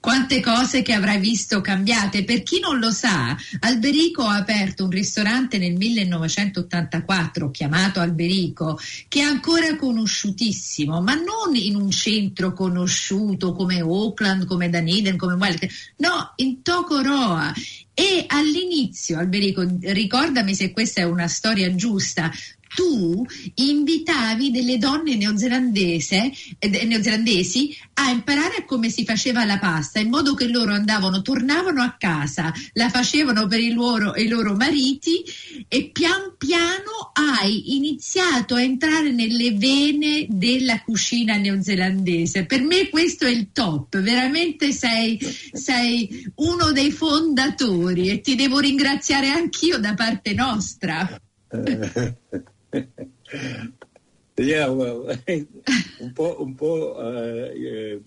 quante 0.00 0.40
cose 0.40 0.82
che 0.82 0.94
avrai 0.94 1.18
visto 1.18 1.60
cambiate. 1.60 2.24
Per 2.24 2.42
chi 2.42 2.58
non 2.58 2.78
lo 2.78 2.90
sa, 2.90 3.36
Alberico 3.60 4.22
ha 4.22 4.36
aperto 4.36 4.84
un 4.84 4.90
ristorante 4.90 5.58
nel 5.58 5.74
1984 5.74 7.50
chiamato 7.50 8.00
Alberico, 8.00 8.78
che 9.08 9.20
è 9.20 9.24
ancora 9.24 9.76
conosciutissimo, 9.76 11.00
ma 11.02 11.14
non 11.14 11.54
in 11.54 11.76
un 11.76 11.90
centro 11.90 12.52
conosciuto 12.52 13.52
come 13.52 13.80
Auckland, 13.80 14.46
come 14.46 14.70
Dunedin, 14.70 15.16
come 15.16 15.34
Wellington, 15.34 15.68
no, 15.96 16.32
in 16.36 16.62
Tokoroa. 16.62 17.52
E 17.92 18.24
all'inizio, 18.28 19.18
Alberico, 19.18 19.62
ricordami 19.82 20.54
se 20.54 20.70
questa 20.70 21.02
è 21.02 21.04
una 21.04 21.28
storia 21.28 21.74
giusta, 21.74 22.30
tu 22.74 23.24
invitavi 23.54 24.50
delle 24.50 24.78
donne 24.78 25.16
neozelandesi 25.16 27.76
a 27.94 28.10
imparare 28.10 28.64
come 28.64 28.90
si 28.90 29.04
faceva 29.04 29.44
la 29.44 29.58
pasta, 29.58 29.98
in 29.98 30.08
modo 30.08 30.34
che 30.34 30.46
loro 30.46 30.72
andavano, 30.72 31.20
tornavano 31.20 31.82
a 31.82 31.96
casa, 31.98 32.52
la 32.74 32.88
facevano 32.88 33.48
per 33.48 33.58
i 33.60 33.72
loro, 33.72 34.14
i 34.14 34.28
loro 34.28 34.54
mariti 34.54 35.24
e 35.66 35.90
pian 35.92 36.36
piano 36.38 37.10
hai 37.12 37.74
iniziato 37.76 38.54
a 38.54 38.62
entrare 38.62 39.10
nelle 39.10 39.52
vene 39.52 40.26
della 40.28 40.80
cucina 40.82 41.36
neozelandese. 41.36 42.46
Per 42.46 42.62
me 42.62 42.88
questo 42.88 43.26
è 43.26 43.30
il 43.30 43.48
top, 43.52 43.98
veramente 43.98 44.70
sei, 44.72 45.18
sei 45.52 46.30
uno 46.36 46.70
dei 46.72 46.92
fondatori 46.92 48.10
e 48.10 48.20
ti 48.20 48.36
devo 48.36 48.60
ringraziare 48.60 49.28
anch'io 49.28 49.78
da 49.78 49.94
parte 49.94 50.34
nostra. 50.34 51.20
yeah, 54.38 54.70
well, 54.70 55.06
un 56.00 56.12
po', 56.12 56.36
un 56.40 56.54
po' 56.54 57.00
eh, 57.00 58.00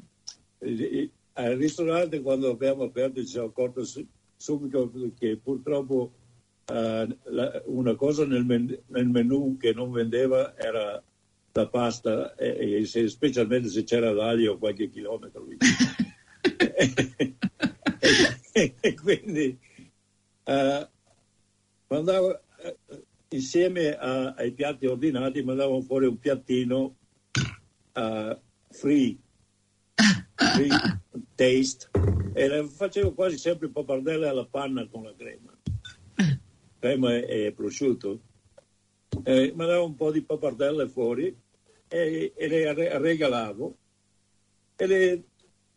eh, 0.59 1.11
al 1.33 1.55
ristorante 1.57 2.21
quando 2.21 2.49
abbiamo 2.49 2.83
aperto 2.83 3.21
ci 3.21 3.27
siamo 3.27 3.47
accorto 3.47 3.83
subito 4.35 4.91
che 5.17 5.37
purtroppo 5.37 6.13
uh, 6.67 7.17
la, 7.23 7.61
una 7.65 7.95
cosa 7.95 8.25
nel, 8.25 8.45
men- 8.45 8.77
nel, 8.87 9.07
menù 9.07 9.57
che 9.57 9.73
non 9.73 9.91
vendeva 9.91 10.55
era 10.57 11.01
la 11.55 11.67
pasta, 11.67 12.35
e, 12.35 12.81
e 12.81 12.85
se, 12.85 13.07
specialmente 13.09 13.69
se 13.69 13.83
c'era 13.83 14.11
l'aglio 14.11 14.57
qualche 14.57 14.89
chilometro 14.89 15.43
vicino. 15.43 15.91
e, 18.81 18.93
quindi 18.95 19.57
uh, 20.45 20.87
mandavo, 21.87 22.39
insieme 23.33 23.95
a, 23.95 24.33
ai 24.33 24.51
piatti 24.51 24.85
ordinati 24.85 25.43
mandavo 25.43 25.81
fuori 25.81 26.05
un 26.05 26.17
piattino 26.17 26.95
free, 28.69 29.17
free 30.35 30.69
taste 31.35 31.89
e 32.33 32.67
facevo 32.67 33.13
quasi 33.13 33.37
sempre 33.37 33.69
pappardelle 33.69 34.27
alla 34.27 34.45
panna 34.45 34.87
con 34.87 35.03
la 35.03 35.13
crema. 35.15 35.55
Crema 36.79 37.15
e, 37.15 37.45
e 37.45 37.51
prosciutto. 37.53 38.21
Eh, 39.23 39.53
mandavo 39.55 39.85
un 39.85 39.95
po' 39.95 40.11
di 40.11 40.23
pappardelle 40.23 40.87
fuori 40.87 41.35
e, 41.87 42.33
e 42.35 42.47
le 42.47 42.97
regalavo. 42.97 43.77
E 44.75 44.87
le, 44.87 45.23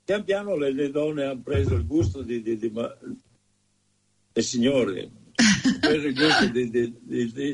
pian 0.02 0.24
piano 0.24 0.56
le, 0.56 0.72
le, 0.72 0.90
donne 0.90 1.24
hanno 1.24 1.42
preso 1.42 1.74
il 1.74 1.86
gusto 1.86 2.22
di, 2.22 2.40
di, 2.40 2.56
di, 2.56 2.70
ma, 2.70 2.96
le 4.32 4.42
signore 4.42 5.10
il 5.36 6.14
gusto 6.14 6.48
di, 6.48 6.70
di, 6.70 6.94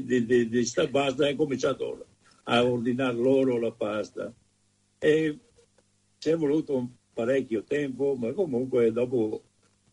di, 0.04 0.24
di, 0.24 0.48
di 0.48 0.64
sta 0.64 0.88
pasta 0.88 1.26
e 1.26 1.32
ho 1.32 1.36
cominciato 1.36 2.06
a 2.44 2.64
ordinare 2.64 3.16
loro 3.16 3.58
la 3.58 3.72
pasta 3.72 4.32
e 4.98 5.38
ci 6.18 6.30
è 6.30 6.36
voluto 6.36 6.88
parecchio 7.12 7.64
tempo, 7.64 8.14
ma 8.14 8.32
comunque 8.32 8.92
dopo 8.92 9.42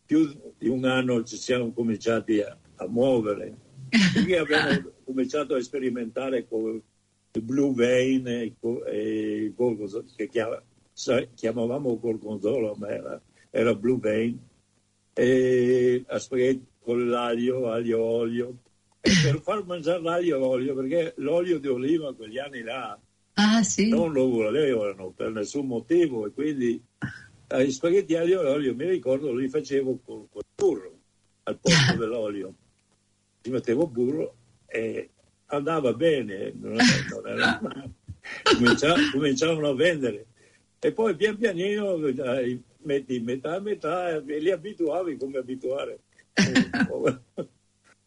più 0.06 0.32
di 0.56 0.68
un 0.68 0.84
anno 0.84 1.22
ci 1.24 1.36
siamo 1.36 1.72
cominciati 1.72 2.40
a, 2.40 2.56
a 2.76 2.86
muovere. 2.86 3.56
Quindi 4.12 4.34
abbiamo 4.36 4.92
cominciato 5.04 5.54
a 5.54 5.60
sperimentare 5.60 6.46
con 6.46 6.80
il 7.32 7.42
Blue 7.42 7.74
Vein 7.74 8.26
e, 8.26 8.54
il 8.94 9.54
gorgonzola, 9.54 10.04
che 10.16 10.28
chiamavamo 11.34 11.98
gorgonzola, 11.98 12.74
ma 12.76 12.88
era, 12.88 13.22
era 13.50 13.74
Blue 13.74 13.98
Vein, 13.98 14.38
e 15.12 16.04
a 16.06 16.18
spaghetti 16.18 16.69
con 16.82 17.08
l'aglio, 17.08 17.70
aglio, 17.70 18.00
olio. 18.00 18.54
E 19.00 19.10
per 19.22 19.40
far 19.40 19.64
mangiare 19.64 20.02
l'aglio 20.02 20.44
olio, 20.46 20.74
perché 20.74 21.14
l'olio 21.16 21.58
di 21.58 21.68
oliva 21.68 22.14
quegli 22.14 22.38
anni 22.38 22.62
là 22.62 22.98
Ah, 23.42 23.62
sì? 23.62 23.88
Non 23.88 24.12
lo 24.12 24.28
volevano 24.28 25.12
per 25.12 25.30
nessun 25.30 25.66
motivo 25.66 26.26
e 26.26 26.32
quindi 26.32 26.82
eh, 27.48 27.64
gli 27.64 27.70
spaghetti 27.70 28.14
aglio 28.14 28.46
olio, 28.46 28.74
mi 28.74 28.86
ricordo, 28.86 29.32
li 29.32 29.48
facevo 29.48 30.00
con, 30.04 30.28
con 30.28 30.42
burro 30.54 30.98
al 31.44 31.58
posto 31.58 31.96
dell'olio. 31.96 32.54
Ci 33.40 33.50
mettevo 33.50 33.86
burro 33.86 34.34
e 34.66 35.08
andava 35.46 35.94
bene, 35.94 36.52
non 36.54 36.74
era, 36.74 37.06
non 37.08 37.26
era 37.28 37.58
male. 37.62 37.90
Cominciavano, 38.42 39.10
cominciavano 39.10 39.68
a 39.68 39.74
vendere. 39.74 40.26
E 40.78 40.92
poi 40.92 41.16
pian 41.16 41.38
pianino 41.38 41.96
dai, 41.96 42.62
metti 42.82 43.20
metà 43.20 43.54
a 43.54 43.60
metà 43.60 44.16
e 44.16 44.38
li 44.38 44.50
abituavi 44.50 45.16
come 45.16 45.38
abituare 45.38 46.00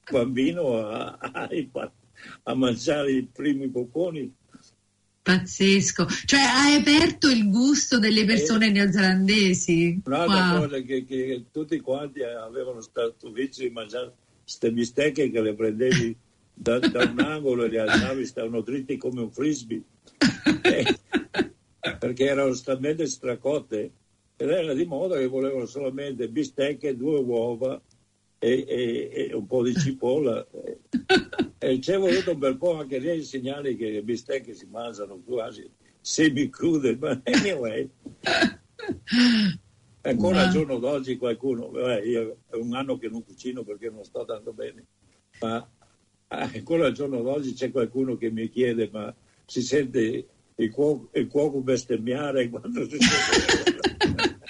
bambino 0.10 0.88
a, 0.88 1.18
a, 1.20 1.50
a 2.44 2.56
mangiare 2.56 3.12
i 3.12 3.24
primi 3.24 3.68
bocconi. 3.68 4.34
Pazzesco, 5.24 6.06
cioè 6.26 6.42
hai 6.42 6.76
aperto 6.76 7.30
il 7.30 7.50
gusto 7.50 7.98
delle 7.98 8.26
persone 8.26 8.68
eh, 8.68 8.72
neozelandesi. 8.72 10.02
Un'altra 10.04 10.52
wow. 10.52 10.60
cosa 10.60 10.82
che, 10.82 11.06
che, 11.06 11.46
tutti 11.50 11.80
quanti 11.80 12.22
avevano 12.24 12.82
stato 12.82 13.32
vizio 13.32 13.66
di 13.66 13.74
mangiare 13.74 14.14
queste 14.42 14.72
bistecche 14.74 15.32
che 15.32 15.42
le 15.42 15.54
prendevi 15.54 16.16
da, 16.54 16.78
da 16.80 17.04
un 17.04 17.20
angolo 17.22 17.64
e 17.64 17.70
le 17.70 17.80
alzavi, 17.80 18.26
stavano 18.26 18.60
dritti 18.60 18.98
come 18.98 19.22
un 19.22 19.32
frisbee, 19.32 19.82
eh, 20.62 21.00
perché 22.00 22.26
erano 22.26 22.54
talmente 22.56 23.08
stracotte. 23.08 23.92
Ed 24.36 24.50
era 24.50 24.74
di 24.74 24.84
moda 24.84 25.16
che 25.18 25.28
volevano 25.28 25.66
solamente 25.68 26.28
bistecche, 26.28 26.98
due 26.98 27.20
uova 27.20 27.82
e, 28.44 28.66
e, 28.68 29.28
e 29.30 29.34
un 29.34 29.48
po' 29.48 29.64
di 29.64 29.74
cipolla. 29.74 30.46
E 31.58 31.80
ci 31.80 31.92
è 31.92 31.98
voluto 31.98 32.34
un 32.34 32.40
bel 32.40 32.58
po' 32.58 32.78
anche 32.78 33.00
lì 33.00 33.10
a 33.10 33.14
insegnare 33.14 33.74
che 33.78 33.90
le 33.90 34.04
bistecche 34.04 34.54
si 34.54 34.68
mangiano 34.70 35.22
quasi 35.24 35.66
semi-crude, 36.02 36.98
ma 36.98 37.22
anyway. 37.24 37.90
Ancora 40.02 40.42
al 40.42 40.52
giorno 40.52 40.78
d'oggi 40.78 41.16
qualcuno, 41.16 41.70
beh, 41.70 42.02
io 42.02 42.40
è 42.50 42.56
un 42.56 42.74
anno 42.76 42.98
che 42.98 43.08
non 43.08 43.24
cucino 43.24 43.64
perché 43.64 43.90
non 43.90 44.04
sto 44.04 44.26
tanto 44.26 44.52
bene, 44.52 44.86
ma 45.40 45.66
ancora 46.28 46.88
al 46.88 46.92
giorno 46.92 47.22
d'oggi 47.22 47.54
c'è 47.54 47.72
qualcuno 47.72 48.18
che 48.18 48.30
mi 48.30 48.50
chiede 48.50 48.90
ma 48.92 49.16
si 49.46 49.62
sente 49.62 50.28
il 50.56 50.72
cuoco, 50.72 51.10
il 51.14 51.28
cuoco 51.28 51.62
bestemmiare 51.62 52.50
quando 52.52 52.90
si 52.90 52.98
sente... 53.00 54.42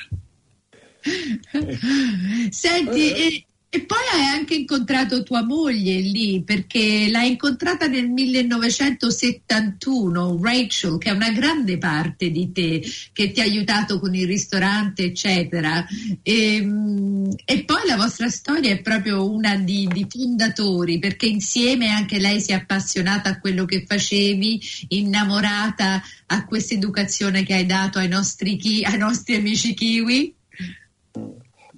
Senti, 2.49 3.12
eh, 3.12 3.45
e 3.75 3.86
poi 3.86 3.97
hai 4.13 4.25
anche 4.25 4.53
incontrato 4.53 5.23
tua 5.23 5.43
moglie 5.43 5.99
lì, 5.99 6.43
perché 6.43 7.09
l'hai 7.09 7.31
incontrata 7.31 7.88
nel 7.88 8.07
1971, 8.07 10.39
Rachel, 10.39 10.99
che 10.99 11.09
è 11.09 11.12
una 11.12 11.31
grande 11.31 11.79
parte 11.79 12.29
di 12.29 12.51
te, 12.51 12.83
che 13.12 13.31
ti 13.31 13.41
ha 13.41 13.45
aiutato 13.45 13.99
con 13.99 14.13
il 14.13 14.27
ristorante, 14.27 15.05
eccetera. 15.05 15.83
E, 16.21 16.57
ehm, 16.57 17.33
e 17.45 17.63
poi 17.63 17.81
la 17.88 17.95
vostra 17.95 18.29
storia 18.29 18.69
è 18.69 18.79
proprio 18.79 19.27
una 19.27 19.57
di, 19.57 19.89
di, 19.91 20.05
fondatori, 20.07 20.99
perché 20.99 21.25
insieme 21.25 21.88
anche 21.88 22.19
lei 22.19 22.41
si 22.41 22.51
è 22.51 22.53
appassionata 22.53 23.29
a 23.29 23.39
quello 23.39 23.65
che 23.65 23.86
facevi, 23.88 24.62
innamorata 24.89 25.99
a 26.27 26.45
questa 26.45 26.75
educazione 26.75 27.41
che 27.41 27.55
hai 27.55 27.65
dato 27.65 27.97
ai 27.97 28.07
nostri, 28.07 28.83
ai 28.83 28.99
nostri 28.99 29.33
amici 29.33 29.73
kiwi. 29.73 30.36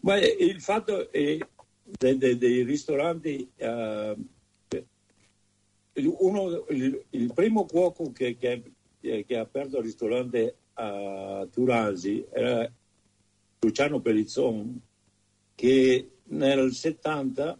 Beh, 0.01 0.35
il 0.41 0.59
fatto 0.59 1.09
è 1.09 1.37
dei, 1.97 2.17
dei, 2.17 2.37
dei 2.37 2.63
ristoranti. 2.63 3.49
Uh, 3.57 4.15
uno, 6.19 6.65
il, 6.69 7.05
il, 7.11 7.33
primo 7.33 7.65
cuoco 7.65 8.11
che, 8.11 8.37
che, 8.37 8.63
che, 8.99 9.37
ha 9.37 9.41
aperto 9.41 9.77
il 9.77 9.83
ristorante 9.83 10.57
a 10.73 11.47
Turasi 11.49 12.25
era 12.29 12.69
Luciano 13.59 14.01
Pellizzon, 14.01 14.81
che 15.55 16.09
nel 16.23 16.73
70 16.73 17.59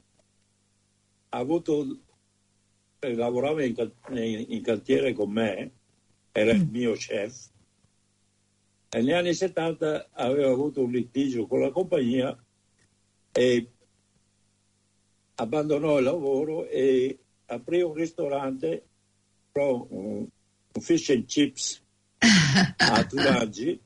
ha 1.29 1.37
avuto, 1.37 1.97
eh, 2.99 3.15
lavorava 3.15 3.63
in, 3.63 3.73
in, 4.09 4.45
in, 4.49 4.61
cantiere 4.61 5.13
con 5.13 5.31
me, 5.31 5.71
era 6.33 6.51
il 6.51 6.67
mio 6.67 6.93
chef. 6.93 7.49
E 8.89 8.97
negli 8.97 9.13
anni 9.13 9.33
70 9.33 10.09
aveva 10.11 10.51
avuto 10.51 10.83
un 10.83 10.91
litigio 10.91 11.47
con 11.47 11.61
la 11.61 11.71
compagnia 11.71 12.37
e 13.31 13.69
abbandonò 15.35 15.97
il 15.97 16.03
lavoro 16.03 16.67
e 16.67 17.17
aprì 17.45 17.81
un 17.81 17.93
ristorante, 17.93 18.85
un, 19.53 19.85
un 19.89 20.81
fish 20.81 21.09
and 21.09 21.25
chips 21.25 21.81
a 22.77 23.05
Turaggi 23.05 23.79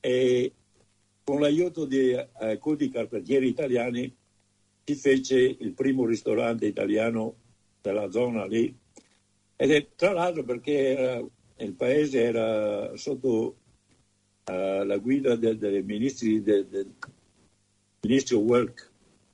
e 0.00 0.52
con 1.22 1.40
l'aiuto 1.40 1.84
di 1.84 2.14
alcuni 2.14 2.84
eh, 2.84 2.90
carpentieri 2.90 3.48
italiani 3.48 4.14
si 4.84 4.94
fece 4.94 5.38
il 5.38 5.72
primo 5.72 6.04
ristorante 6.04 6.66
italiano 6.66 7.34
della 7.80 8.10
zona 8.10 8.46
lì. 8.46 8.74
Ed 9.56 9.70
è 9.70 9.88
tra 9.94 10.12
l'altro 10.12 10.42
perché 10.42 10.96
era, 10.96 11.24
il 11.58 11.72
paese 11.74 12.22
era 12.22 12.96
sotto 12.96 13.56
uh, 14.46 14.82
la 14.84 14.96
guida 14.96 15.36
del, 15.36 15.58
del, 15.58 15.84
del, 15.84 16.66
del 16.66 16.94
ministro 18.00 18.38
Work 18.38 18.90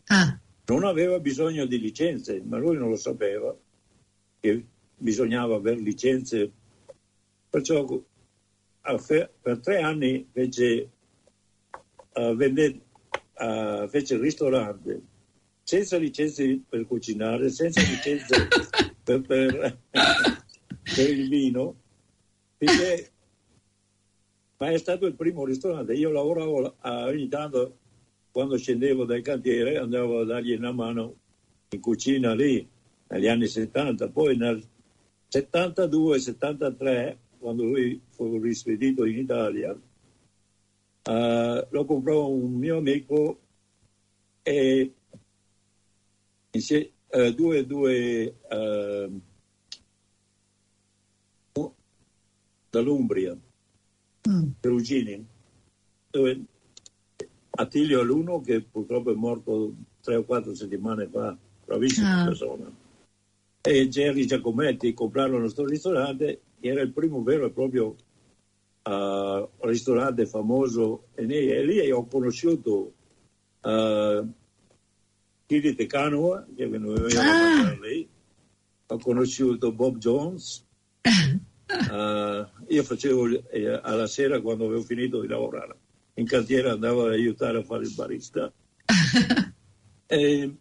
ah 0.06 0.38
non 0.66 0.84
aveva 0.84 1.20
bisogno 1.20 1.64
di 1.66 1.78
licenze, 1.78 2.42
ma 2.44 2.58
lui 2.58 2.76
non 2.76 2.88
lo 2.88 2.96
sapeva 2.96 3.56
che 4.40 4.64
bisognava 4.96 5.56
avere 5.56 5.80
licenze. 5.80 6.50
Perciò 7.48 8.02
per 8.82 9.60
tre 9.60 9.80
anni 9.80 10.28
fece, 10.30 10.90
uh, 12.14 12.34
vende, 12.34 12.80
uh, 13.38 13.88
fece 13.88 14.14
il 14.14 14.20
ristorante 14.20 15.02
senza 15.62 15.96
licenze 15.96 16.60
per 16.68 16.86
cucinare, 16.86 17.50
senza 17.50 17.80
licenze 17.80 18.46
per, 19.02 19.20
per, 19.20 19.78
per, 19.90 21.10
il 21.10 21.28
vino, 21.28 21.74
perché, 22.56 23.10
ma 24.58 24.70
è 24.70 24.78
stato 24.78 25.06
il 25.06 25.14
primo 25.14 25.44
ristorante. 25.44 25.94
Io 25.94 26.12
lavoravo 26.12 26.76
ogni 26.80 27.26
tanto 27.26 27.78
quando 28.36 28.58
scendevo 28.58 29.06
dal 29.06 29.22
cantiere 29.22 29.78
andavo 29.78 30.20
a 30.20 30.26
dargli 30.26 30.52
una 30.52 30.70
mano 30.70 31.16
in 31.70 31.80
cucina 31.80 32.34
lì 32.34 32.68
negli 33.06 33.28
anni 33.28 33.46
70, 33.46 34.10
poi 34.10 34.36
nel 34.36 34.62
72-73, 35.30 37.16
quando 37.38 37.64
lui 37.64 37.98
fu 38.10 38.38
rispedito 38.38 39.06
in 39.06 39.16
Italia, 39.20 39.70
uh, 39.72 39.80
lo 41.70 41.84
comprò 41.86 42.28
un 42.28 42.52
mio 42.52 42.76
amico 42.76 43.40
e 44.42 44.92
eh, 46.50 47.34
due, 47.34 47.66
due 47.66 48.34
eh, 48.50 49.10
dall'Umbria, 52.68 53.34
mm. 54.28 54.48
Perugini, 54.60 55.26
dove 56.10 56.44
Attilio 57.56 58.02
l'uno 58.02 58.40
che 58.40 58.60
purtroppo 58.62 59.10
è 59.10 59.14
morto 59.14 59.74
tre 60.00 60.16
o 60.16 60.24
quattro 60.24 60.54
settimane 60.54 61.08
fa, 61.08 61.36
bravissima 61.64 62.22
ah. 62.22 62.24
persona. 62.26 62.70
E 63.62 63.88
Jerry 63.88 64.26
Giacometti 64.26 64.92
comprarono 64.92 65.40
questo 65.40 65.64
ristorante, 65.64 66.42
era 66.60 66.82
il 66.82 66.92
primo 66.92 67.22
vero 67.22 67.46
e 67.46 67.50
proprio 67.50 67.96
uh, 68.84 69.48
ristorante 69.60 70.26
famoso 70.26 71.06
e 71.14 71.24
lì, 71.24 71.48
e 71.48 71.64
lì 71.64 71.90
ho 71.90 72.06
conosciuto 72.06 72.92
uh, 73.62 74.32
Kili 75.46 75.74
De 75.74 75.86
Canoa, 75.86 76.46
che 76.54 76.68
veniva 76.68 77.06
ah. 77.20 77.78
lì, 77.80 78.06
ho 78.86 78.98
conosciuto 78.98 79.72
Bob 79.72 79.96
Jones, 79.96 80.64
uh, 81.02 82.46
io 82.68 82.82
facevo 82.82 83.48
eh, 83.48 83.80
alla 83.82 84.06
sera 84.06 84.40
quando 84.40 84.66
avevo 84.66 84.82
finito 84.82 85.20
di 85.20 85.26
lavorare 85.26 85.84
in 86.18 86.26
cantiere 86.26 86.70
andavo 86.70 87.06
ad 87.06 87.12
aiutare 87.12 87.58
a 87.58 87.62
fare 87.62 87.84
il 87.84 87.94
barista. 87.94 88.52
e, 90.06 90.56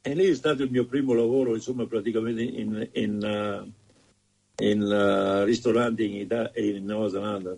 e, 0.00 0.14
lì 0.14 0.26
è 0.26 0.34
stato 0.34 0.62
il 0.62 0.70
mio 0.70 0.86
primo 0.86 1.12
lavoro, 1.12 1.54
insomma, 1.54 1.86
praticamente 1.86 2.42
in, 2.42 2.88
in, 2.92 3.22
uh, 3.22 4.64
in 4.64 4.82
uh, 4.82 5.44
ristoranti 5.44 6.04
in, 6.04 6.16
Italia, 6.16 6.52
in 6.54 6.84
Nuova 6.84 7.08
Zelanda. 7.08 7.56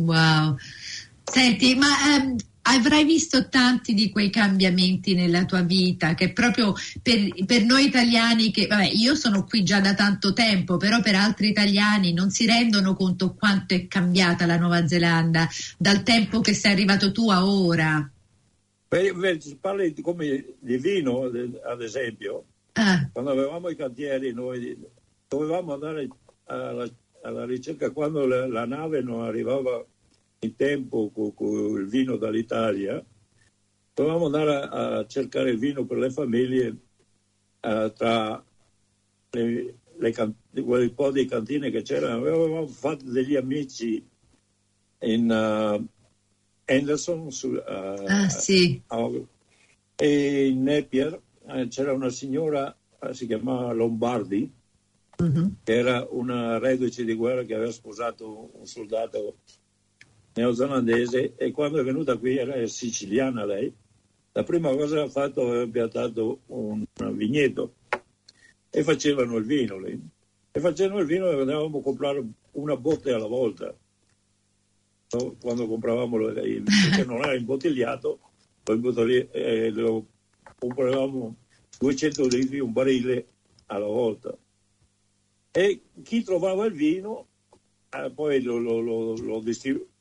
Wow. 0.00 0.56
Senti, 1.22 1.74
ma 1.74 1.88
um, 2.18 2.36
avrai 2.66 3.04
visto 3.04 3.48
tanti 3.48 3.94
di 3.94 4.10
quei 4.10 4.30
cambiamenti 4.30 5.14
nella 5.14 5.44
tua 5.44 5.62
vita 5.62 6.14
che 6.14 6.32
proprio 6.32 6.74
per, 7.02 7.44
per, 7.44 7.64
noi 7.64 7.86
italiani 7.86 8.50
che 8.50 8.66
vabbè 8.66 8.90
io 8.92 9.14
sono 9.14 9.44
qui 9.44 9.62
già 9.62 9.80
da 9.80 9.94
tanto 9.94 10.32
tempo 10.32 10.76
però 10.76 11.00
per 11.00 11.14
altri 11.14 11.48
italiani 11.48 12.12
non 12.12 12.30
si 12.30 12.46
rendono 12.46 12.94
conto 12.94 13.34
quanto 13.34 13.74
è 13.74 13.86
cambiata 13.86 14.46
la 14.46 14.58
Nuova 14.58 14.86
Zelanda 14.86 15.48
dal 15.78 16.02
tempo 16.02 16.40
che 16.40 16.54
sei 16.54 16.72
arrivato 16.72 17.12
tu 17.12 17.30
a 17.30 17.46
ora 17.46 18.10
Beh, 18.88 19.12
parli 19.60 19.92
di, 19.92 20.02
come 20.02 20.44
di 20.58 20.76
vino 20.78 21.22
ad 21.22 21.82
esempio 21.82 22.44
ah. 22.72 23.08
quando 23.12 23.30
avevamo 23.30 23.68
i 23.68 23.76
cantieri 23.76 24.32
noi 24.32 24.76
dovevamo 25.28 25.74
andare 25.74 26.08
alla, 26.44 26.88
alla 27.22 27.44
ricerca 27.44 27.90
quando 27.90 28.26
la, 28.26 28.46
la 28.46 28.64
nave 28.64 29.02
non 29.02 29.22
arrivava 29.22 29.84
in 30.40 30.56
tempo 30.56 31.10
con, 31.10 31.34
con 31.34 31.80
il 31.80 31.86
vino 31.86 32.16
dall'Italia, 32.16 33.04
dovevamo 33.94 34.26
andare 34.26 34.54
a, 34.54 34.96
a, 34.98 35.06
cercare 35.06 35.50
il 35.50 35.58
vino 35.58 35.84
per 35.84 35.98
le 35.98 36.10
famiglie 36.10 36.76
uh, 37.60 37.92
tra 37.92 38.44
le, 39.30 39.74
le 39.96 40.36
quel 40.62 40.92
po' 40.92 41.10
di 41.10 41.24
cantine 41.26 41.70
che 41.70 41.82
c'erano. 41.82 42.18
Avevamo 42.18 42.66
fatto 42.66 43.04
degli 43.10 43.36
amici 43.36 44.04
in 45.00 45.30
uh, 45.30 45.86
Anderson 46.64 47.30
su, 47.30 47.48
uh, 47.52 47.62
ah, 47.64 48.28
sì. 48.28 48.82
e 49.94 50.46
in 50.46 50.62
Napier 50.62 51.20
c'era 51.68 51.92
una 51.92 52.10
signora, 52.10 52.76
si 53.12 53.26
chiamava 53.26 53.72
Lombardi, 53.72 54.50
uh-huh. 55.16 55.52
che 55.62 55.72
era 55.72 56.04
una 56.10 56.58
reduce 56.58 57.04
di 57.04 57.14
guerra 57.14 57.44
che 57.44 57.54
aveva 57.54 57.70
sposato 57.70 58.50
un 58.52 58.66
soldato 58.66 59.38
neozelandese 60.36 61.34
e 61.36 61.50
quando 61.50 61.80
è 61.80 61.84
venuta 61.84 62.16
qui 62.16 62.36
era 62.36 62.66
siciliana 62.66 63.44
lei. 63.44 63.72
La 64.32 64.44
prima 64.44 64.70
cosa 64.74 64.96
che 64.96 65.02
ha 65.02 65.08
fatto 65.08 65.48
aveva 65.48 65.66
piantato 65.66 66.40
un 66.46 66.84
vigneto 67.12 67.74
e 68.68 68.82
facevano 68.82 69.36
il 69.36 69.44
vino 69.44 69.78
lì. 69.78 69.98
E 70.52 70.60
facevano 70.60 71.00
il 71.00 71.06
vino 71.06 71.28
andavamo 71.28 71.78
a 71.78 71.82
comprare 71.82 72.24
una 72.52 72.76
botte 72.76 73.12
alla 73.12 73.26
volta. 73.26 73.74
Quando 75.08 75.66
compravamo 75.66 76.28
il 76.28 76.64
che 76.94 77.04
non 77.04 77.22
era 77.22 77.34
imbottigliato, 77.34 78.18
eh, 78.64 79.70
lo 79.70 80.06
compravamo 80.58 81.34
200 81.78 82.26
litri, 82.26 82.58
un 82.58 82.72
barile 82.72 83.26
alla 83.66 83.86
volta. 83.86 84.36
E 85.50 85.80
chi 86.02 86.22
trovava 86.22 86.66
il 86.66 86.74
vino 86.74 87.26
eh, 87.88 88.10
poi 88.10 88.42
lo, 88.42 88.58
lo, 88.58 88.80
lo, 88.80 89.16
lo 89.16 89.40
distribuiva 89.40 89.94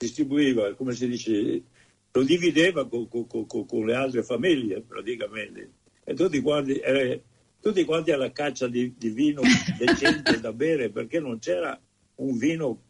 distribuiva, 0.00 0.74
come 0.76 0.94
si 0.94 1.06
dice, 1.06 1.62
lo 2.10 2.22
divideva 2.22 2.88
con, 2.88 3.06
con, 3.06 3.26
con, 3.26 3.66
con 3.66 3.84
le 3.84 3.94
altre 3.94 4.22
famiglie 4.22 4.80
praticamente. 4.80 5.72
E 6.02 6.14
tutti 6.14 6.40
quanti, 6.40 6.78
eh, 6.78 7.22
tutti 7.60 7.84
quanti 7.84 8.10
alla 8.10 8.32
caccia 8.32 8.66
di, 8.66 8.94
di 8.96 9.10
vino 9.10 9.42
decente 9.78 10.40
da 10.40 10.54
bere 10.54 10.88
perché 10.88 11.20
non 11.20 11.38
c'era 11.38 11.78
un 12.16 12.38
vino, 12.38 12.82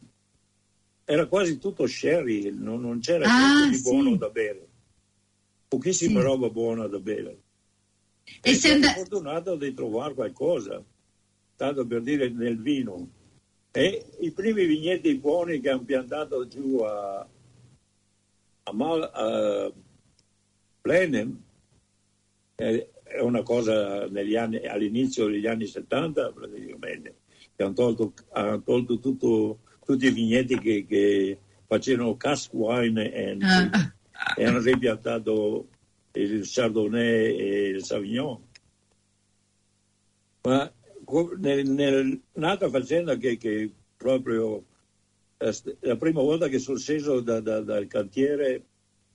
era 1.03 1.25
quasi 1.25 1.59
tutto 1.59 1.85
sherry, 1.85 2.49
non, 2.57 2.79
non 2.79 3.01
c'era 3.01 3.25
ah, 3.27 3.55
niente 3.55 3.69
di 3.71 3.75
sì. 3.75 3.81
buono 3.83 4.15
da 4.15 4.29
bere. 4.29 4.67
Pochissima 5.67 6.21
sì. 6.21 6.25
roba 6.25 6.49
buona 6.49 6.87
da 6.87 6.99
bere. 6.99 7.41
E, 8.23 8.51
e 8.51 8.55
sono 8.55 8.75
and- 8.75 8.93
fortunato 8.95 9.57
di 9.57 9.73
trovare 9.73 10.13
qualcosa, 10.13 10.81
tanto 11.57 11.85
per 11.85 12.01
dire 12.03 12.29
nel 12.29 12.57
vino 12.57 13.19
e 13.71 14.05
i 14.19 14.31
primi 14.31 14.65
vigneti 14.65 15.15
buoni 15.15 15.61
che 15.61 15.69
hanno 15.69 15.83
piantato 15.83 16.45
giù 16.47 16.79
a, 16.79 17.25
a, 18.63 18.73
Mal, 18.73 19.09
a 19.13 19.71
Blenheim 20.81 21.41
è 22.55 23.19
una 23.21 23.43
cosa 23.43 24.03
anni, 24.03 24.65
all'inizio 24.65 25.27
degli 25.27 25.47
anni 25.47 25.65
70 25.65 26.31
praticamente, 26.31 27.15
che 27.55 27.63
hanno 27.63 27.73
tolto, 27.73 28.13
hanno 28.31 28.61
tolto 28.61 28.99
tutto, 28.99 29.59
tutti 29.83 30.05
i 30.05 30.11
vigneti 30.11 30.59
che, 30.59 30.85
che 30.85 31.39
facevano 31.65 32.17
cask 32.17 32.53
wine 32.53 33.11
e, 33.11 33.37
ah. 33.39 33.93
e 34.35 34.45
hanno 34.45 34.59
ripiantato 34.59 35.67
il 36.11 36.41
Chardonnay 36.45 37.37
e 37.37 37.67
il 37.69 37.83
Sauvignon. 37.83 38.49
Ma 40.43 40.71
nel, 41.37 41.69
nel, 41.69 42.21
un'altra 42.33 42.69
faccenda 42.69 43.15
che, 43.17 43.37
che 43.37 43.71
proprio 43.97 44.63
eh, 45.37 45.53
la 45.81 45.95
prima 45.97 46.21
volta 46.21 46.47
che 46.47 46.59
sono 46.59 46.77
sceso 46.77 47.19
da, 47.19 47.39
da, 47.39 47.61
dal 47.61 47.87
cantiere 47.87 48.63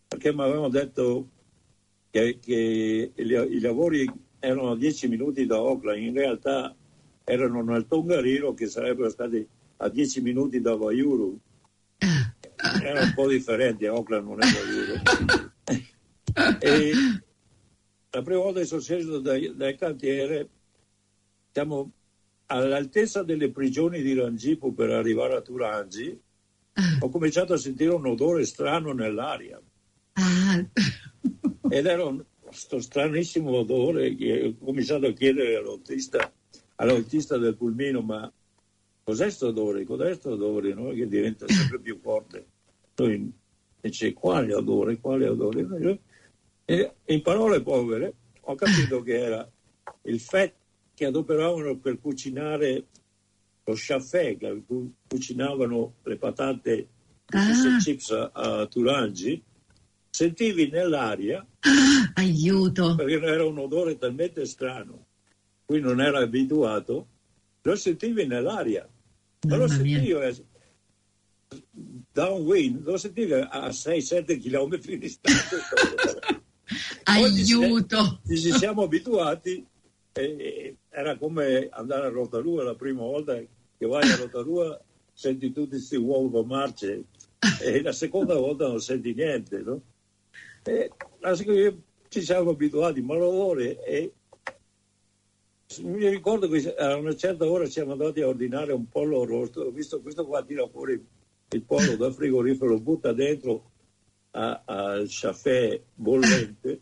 perché 0.08 0.32
mi 0.32 0.42
avevano 0.42 0.68
detto 0.68 1.28
che, 2.10 2.38
che 2.40 3.12
i, 3.14 3.22
i, 3.22 3.60
lavori 3.60 4.10
erano 4.38 4.70
a 4.70 4.76
10 4.76 5.08
minuti 5.08 5.46
da 5.46 5.56
Auckland, 5.56 6.02
in 6.02 6.14
realtà 6.14 6.74
erano 7.24 7.62
nel 7.62 7.86
Tongariro 7.86 8.54
che 8.54 8.66
sarebbero 8.66 9.10
stati 9.10 9.46
a 9.78 9.88
10 9.88 10.20
minuti 10.22 10.60
da 10.60 10.76
Vaiuru. 10.76 11.38
Era 12.82 13.02
un 13.02 13.12
po' 13.14 13.28
differente, 13.28 13.86
Auckland 13.86 14.26
non 14.26 14.42
è 14.42 14.46
Vaiuru. 14.46 15.02
e 16.60 16.92
la 18.10 18.22
prima 18.22 18.40
volta 18.40 18.60
che 18.60 18.66
sono 18.66 18.80
sceso 18.80 19.18
dal, 19.18 19.54
dal 19.56 19.74
cantiere 19.74 20.48
siamo 21.56 21.90
all'altezza 22.48 23.22
delle 23.22 23.50
prigioni 23.50 24.02
di 24.02 24.12
Rangipo 24.12 24.74
per 24.74 24.90
arrivare 24.90 25.36
a 25.36 25.40
Turangi, 25.40 26.20
ah. 26.74 26.98
ho 27.00 27.08
cominciato 27.08 27.54
a 27.54 27.56
sentire 27.56 27.94
un 27.94 28.06
odore 28.06 28.44
strano 28.44 28.92
nell'aria. 28.92 29.58
Ah. 30.12 30.68
Ed 31.70 31.86
era 31.86 32.04
un, 32.04 32.22
questo 32.38 32.78
stranissimo 32.78 33.52
odore 33.52 34.14
che 34.16 34.54
ho 34.60 34.64
cominciato 34.66 35.06
a 35.06 35.14
chiedere 35.14 35.56
all'autista, 35.56 36.30
all'autista 36.74 37.38
del 37.38 37.56
pulmino, 37.56 38.02
ma 38.02 38.30
cos'è 39.02 39.22
questo 39.22 39.46
odore? 39.46 39.84
Cos'è 39.84 40.04
questo 40.04 40.32
odore? 40.32 40.74
No? 40.74 40.90
Che 40.90 41.08
diventa 41.08 41.48
sempre 41.48 41.80
più 41.80 41.98
forte. 42.02 42.46
Lui 42.96 43.32
dice, 43.80 44.12
quale 44.12 44.52
odore? 44.52 44.98
Quale 45.00 45.26
odore? 45.26 46.00
E 46.66 46.92
in 47.06 47.22
parole 47.22 47.62
povere 47.62 48.12
ho 48.42 48.54
capito 48.56 49.00
che 49.00 49.18
era 49.18 49.50
il 50.02 50.20
fetto 50.20 50.64
che 50.96 51.04
adoperavano 51.04 51.76
per 51.76 52.00
cucinare 52.00 52.86
lo 53.64 53.74
che 53.74 54.62
cucinavano 55.06 55.94
le 56.02 56.16
patate 56.16 56.88
ah. 57.26 57.78
chips 57.78 58.10
a, 58.12 58.30
a 58.32 58.66
Turangi, 58.66 59.42
sentivi 60.08 60.70
nell'aria 60.70 61.46
ah, 61.60 62.12
aiuto. 62.14 62.94
perché 62.94 63.20
era 63.20 63.44
un 63.44 63.58
odore 63.58 63.98
talmente 63.98 64.46
strano 64.46 65.04
cui 65.66 65.80
non 65.80 66.00
era 66.00 66.20
abituato 66.20 67.08
lo 67.60 67.76
sentivi 67.76 68.26
nell'aria. 68.26 68.88
Ma 69.48 69.56
lo 69.56 69.68
sentivi 69.68 70.12
eh, 70.12 70.44
downwind 72.12 72.84
lo 72.84 72.96
sentivi 72.96 73.32
a 73.32 73.68
6-7 73.68 74.40
km 74.40 74.78
di 74.78 74.98
distanza. 74.98 75.56
Aiuto. 77.04 78.20
ci, 78.26 78.38
ci 78.38 78.52
siamo 78.52 78.84
abituati 78.84 79.64
e 80.22 80.76
era 80.88 81.16
come 81.16 81.68
andare 81.70 82.06
a 82.06 82.10
Rotarua 82.10 82.62
la 82.62 82.74
prima 82.74 83.02
volta 83.02 83.34
che 83.36 83.86
vai 83.86 84.10
a 84.10 84.16
Rotarua 84.16 84.80
senti 85.12 85.52
tutti 85.52 85.70
questi 85.70 85.96
uova 85.96 86.42
marce 86.44 87.04
e 87.62 87.82
la 87.82 87.92
seconda 87.92 88.34
volta 88.34 88.66
non 88.66 88.80
senti 88.80 89.14
niente 89.14 89.58
no? 89.60 89.80
e 90.62 90.90
ci 92.08 92.22
siamo 92.22 92.50
abituati, 92.50 93.00
ma 93.02 93.14
l'odore 93.14 93.78
è... 93.80 94.10
Mi 95.82 96.08
ricordo 96.08 96.48
che 96.48 96.74
a 96.74 96.96
una 96.96 97.14
certa 97.14 97.50
ora 97.50 97.66
siamo 97.66 97.92
andati 97.92 98.20
a 98.20 98.28
ordinare 98.28 98.72
un 98.72 98.88
pollo 98.88 99.24
rosto, 99.24 99.62
ho 99.62 99.70
visto 99.70 100.00
questo 100.00 100.24
qua 100.24 100.42
tira 100.44 100.66
fuori 100.68 101.04
il 101.48 101.62
pollo 101.62 101.96
dal 101.96 102.14
frigorifero, 102.14 102.70
lo 102.70 102.80
butta 102.80 103.12
dentro 103.12 103.70
al 104.30 105.08
caffè 105.08 105.80
bollente, 105.94 106.80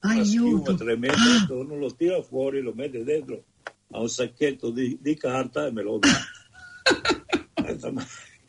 Aiuto. 0.00 0.74
tremenda 0.74 1.42
attorno, 1.42 1.76
lo 1.76 1.94
tira 1.94 2.22
fuori, 2.22 2.60
lo 2.60 2.72
mette 2.72 3.02
dentro 3.02 3.44
a 3.90 4.00
un 4.00 4.08
sacchetto 4.08 4.70
di, 4.70 4.98
di 5.00 5.16
carta 5.16 5.66
e 5.66 5.72
me 5.72 5.82
lo 5.82 5.98
dà. 5.98 6.08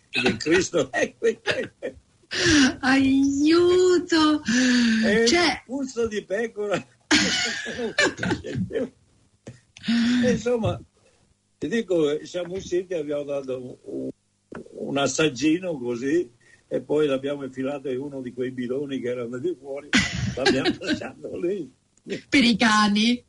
che 0.10 0.38
Cristo 0.38 0.92
è 0.92 1.16
qui. 1.18 1.40
Aiuto! 2.82 4.42
È 5.04 5.26
Cioè, 5.26 5.64
un 5.66 5.78
puzzo 5.78 6.08
di 6.08 6.24
pecora. 6.24 6.86
E 10.22 10.32
insomma, 10.32 10.80
ti 11.58 11.68
dico, 11.70 12.24
siamo 12.26 12.56
usciti, 12.56 12.94
abbiamo 12.94 13.24
dato 13.24 13.80
un, 13.84 14.10
un 14.72 14.98
assaggino 14.98 15.78
così 15.78 16.30
e 16.68 16.82
poi 16.82 17.08
l'abbiamo 17.08 17.44
infilato 17.44 17.90
in 17.90 18.00
uno 18.00 18.22
di 18.22 18.34
quei 18.34 18.52
bidoni 18.52 19.00
che 19.00 19.08
erano 19.08 19.38
di 19.40 19.56
fuori, 19.60 19.90
l'abbiamo 20.44 20.76
lasciato 20.80 21.38
lì. 21.38 21.72
per 22.30 22.44
i 22.44 22.56
cani. 22.56 23.24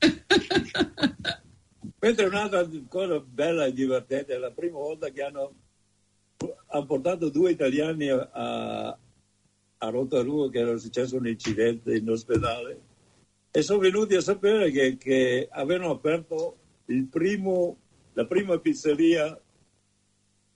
Mentre 2.01 2.27
un'altra 2.27 2.67
cosa 2.89 3.21
bella 3.21 3.67
e 3.67 3.73
divertente 3.73 4.35
è 4.35 4.39
la 4.39 4.51
prima 4.53 4.79
volta 4.79 5.11
che 5.11 5.23
hanno, 5.23 5.55
hanno 6.67 6.87
portato 6.87 7.29
due 7.29 7.51
italiani 7.51 8.09
a, 8.09 8.29
a, 8.33 8.99
a 9.79 9.89
Rotarua 9.91 10.51
che 10.51 10.59
era 10.61 10.77
successo 10.79 11.17
un 11.17 11.27
incidente 11.27 11.95
in 11.95 12.09
ospedale 12.09 12.89
e 13.51 13.63
sono 13.63 13.81
venuti 13.81 14.15
a 14.15 14.21
sapere 14.21 14.71
che, 14.71 14.97
che 14.97 15.49
avevano 15.51 15.91
aperto 15.91 16.57
il 16.87 17.07
primo, 17.07 17.77
la 18.13 18.25
prima 18.25 18.59
pizzeria 18.59 19.39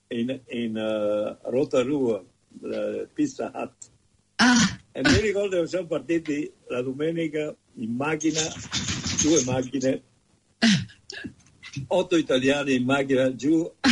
in, 0.09 0.41
in 0.49 0.77
uh, 0.77 1.51
Rotarua, 1.51 2.25
la 2.61 3.07
Pizza 3.13 3.51
Hut. 3.53 3.91
Ah, 4.37 4.81
E 4.97 5.01
mi 5.03 5.21
ricordo 5.21 5.61
che 5.61 5.67
siamo 5.67 5.89
partiti 5.89 6.49
la 6.69 6.81
domenica 6.81 7.53
in 7.79 7.97
macchina, 7.97 8.41
due 9.23 9.43
macchine, 9.45 10.03
otto 11.89 12.17
italiani 12.17 12.75
in 12.77 12.85
macchina 12.85 13.35
giù 13.35 13.69
a, 13.81 13.91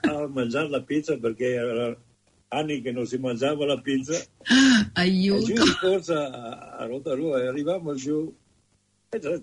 a- 0.00 0.22
a 0.22 0.26
mangiare 0.28 0.68
la 0.68 0.80
pizza 0.82 1.18
perché 1.18 1.46
erano 1.54 1.96
anni 2.50 2.80
che 2.80 2.92
non 2.92 3.04
si 3.04 3.18
mangiava 3.18 3.66
la 3.66 3.80
pizza. 3.80 4.14
E 4.14 4.24
giù 4.44 4.90
aiuto. 4.92 5.52
di 5.64 5.70
corsa 5.80 6.30
a, 6.30 6.76
a 6.76 6.86
Rotarua 6.86 7.42
e 7.42 7.46
arriviamo 7.48 7.94
giù, 7.94 8.32
e 9.08 9.42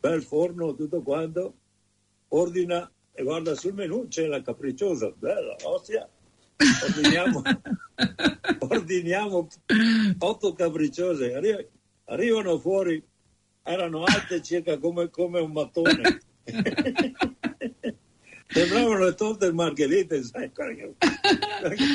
bel 0.00 0.22
forno, 0.22 0.74
tutto 0.74 1.02
quanto, 1.02 1.54
ordina 2.28 2.90
e 3.12 3.22
guarda 3.22 3.54
sul 3.54 3.74
menù 3.74 4.08
c'è 4.08 4.26
la 4.26 4.40
capricciosa, 4.40 5.10
bella, 5.10 5.56
ostia. 5.64 6.08
Ordiniamo, 6.84 7.42
ordiniamo 8.58 9.48
otto 10.18 10.52
capricciose, 10.52 11.34
Arri- 11.34 11.68
arrivano 12.06 12.58
fuori, 12.58 13.02
erano 13.62 14.04
alte 14.04 14.42
circa 14.42 14.78
come, 14.78 15.10
come 15.10 15.40
un 15.40 15.52
mattone. 15.52 16.20
Sembravano 18.48 19.04
le 19.04 19.14
torte 19.14 19.52
margherite, 19.52 20.22
sai, 20.22 20.52
quelle 20.52 20.74
che, 20.76 20.94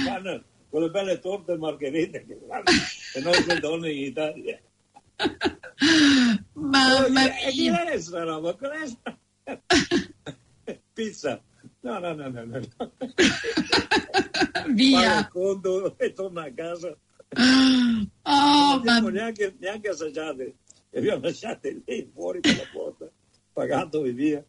fanno, 0.05 0.43
quelle 0.69 0.89
belle 0.89 1.19
torte 1.19 1.55
margherite 1.55 2.25
che 2.25 2.39
fanno 2.47 2.63
le 3.13 3.21
nostre 3.21 3.59
donne 3.59 3.91
in 3.91 4.03
Italia. 4.05 4.59
Mamma 6.53 7.29
chi 7.49 7.69
mia. 7.69 7.85
è 7.85 7.99
sta 7.99 8.23
roba? 8.23 8.55
Questa? 8.55 9.19
Pizza. 10.93 11.41
No, 11.87 11.99
no, 11.99 12.13
no, 12.13 12.29
no, 12.29 12.43
no. 12.45 12.59
Paga 12.97 14.65
il 14.67 14.73
Via. 14.73 15.27
conto 15.29 15.97
e 15.97 16.11
torna 16.13 16.43
a 16.43 16.51
casa. 16.51 16.89
Oh, 16.89 16.91
non 17.33 18.09
abbiamo 18.23 18.81
mamma 18.83 19.09
neanche, 19.09 19.55
neanche 19.59 19.89
assaggiate. 19.89 20.55
Le 20.89 20.99
abbiamo 20.99 21.23
lasciate 21.23 21.81
lì 21.85 22.09
fuori 22.13 22.39
per 22.41 22.55
la 22.57 22.63
porta, 22.71 23.09
pagato 23.53 24.03
e 24.05 24.11
via. 24.11 24.43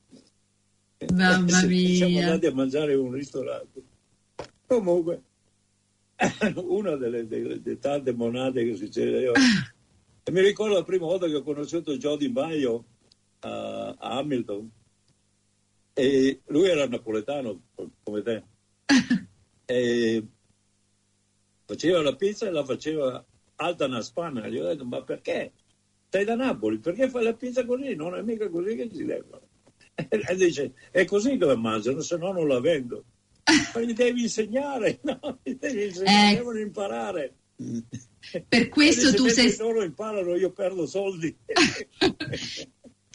Mamma 1.15 1.63
E 1.63 1.87
Siamo 1.95 2.13
mia. 2.13 2.25
andati 2.27 2.47
a 2.47 2.55
mangiare 2.55 2.93
in 2.95 2.99
un 2.99 3.13
ristorante. 3.13 3.83
Comunque, 4.67 5.23
una 6.57 6.97
delle, 6.97 7.27
delle- 7.27 7.63
delle 7.63 7.79
tante 7.79 8.13
monate 8.13 8.65
che 8.65 8.75
succede 8.77 9.21
io. 9.21 9.33
E 10.25 10.31
mi 10.33 10.41
ricordo 10.41 10.75
la 10.75 10.83
prima 10.85 11.07
volta 11.07 11.27
che 11.27 11.37
ho 11.37 11.43
conosciuto 11.43 11.97
Joe 11.97 12.17
Di 12.19 12.29
Maio 12.29 12.85
a, 13.41 13.95
a 13.99 14.17
Hamilton. 14.19 14.71
E 15.99 16.41
lui 16.47 16.69
era 16.69 16.87
napoletano 16.87 17.61
come 18.03 18.23
te. 18.23 18.43
E 19.71 20.25
faceva 21.67 22.01
la 22.01 22.17
pizza 22.17 22.47
e 22.47 22.51
la 22.51 22.65
faceva 22.65 23.23
alta 23.57 23.85
una 23.85 24.01
spanna. 24.01 24.49
Gli 24.49 24.57
ho 24.59 24.65
detto, 24.67 24.87
ma 24.87 25.03
perché? 25.03 25.53
Sei 26.09 26.25
da 26.25 26.37
Napoli, 26.37 26.79
perché 26.79 27.11
fai 27.11 27.25
la 27.25 27.35
pizza 27.35 27.67
così? 27.67 27.95
Non 27.95 28.15
è 28.15 28.23
mica 28.23 28.49
così 28.49 28.75
che 28.77 28.89
si 28.91 29.05
leva. 29.05 29.39
E 30.09 30.37
dice, 30.37 30.73
è 30.93 31.05
così 31.05 31.37
che 31.37 31.45
la 31.45 31.57
mangiano, 31.57 32.01
se 32.01 32.17
no 32.17 32.33
non 32.33 32.47
la 32.49 32.61
vendo. 32.61 33.05
Ma 33.75 33.81
gli 33.83 33.93
devi 33.93 34.23
insegnare, 34.23 35.01
no? 35.03 35.41
Gli 35.43 35.55
devi 35.57 35.85
insegnare, 35.87 36.33
Eh. 36.33 36.37
devono 36.37 36.59
imparare. 36.61 37.35
Per 38.49 38.69
questo 38.69 39.09
E 39.09 39.13
tu 39.15 39.25
dice, 39.25 39.35
sei 39.35 39.45
"Mentre 39.49 39.65
loro 39.65 39.83
imparano, 39.83 40.35
io 40.37 40.53
perdo 40.53 40.87
soldi. 40.87 41.37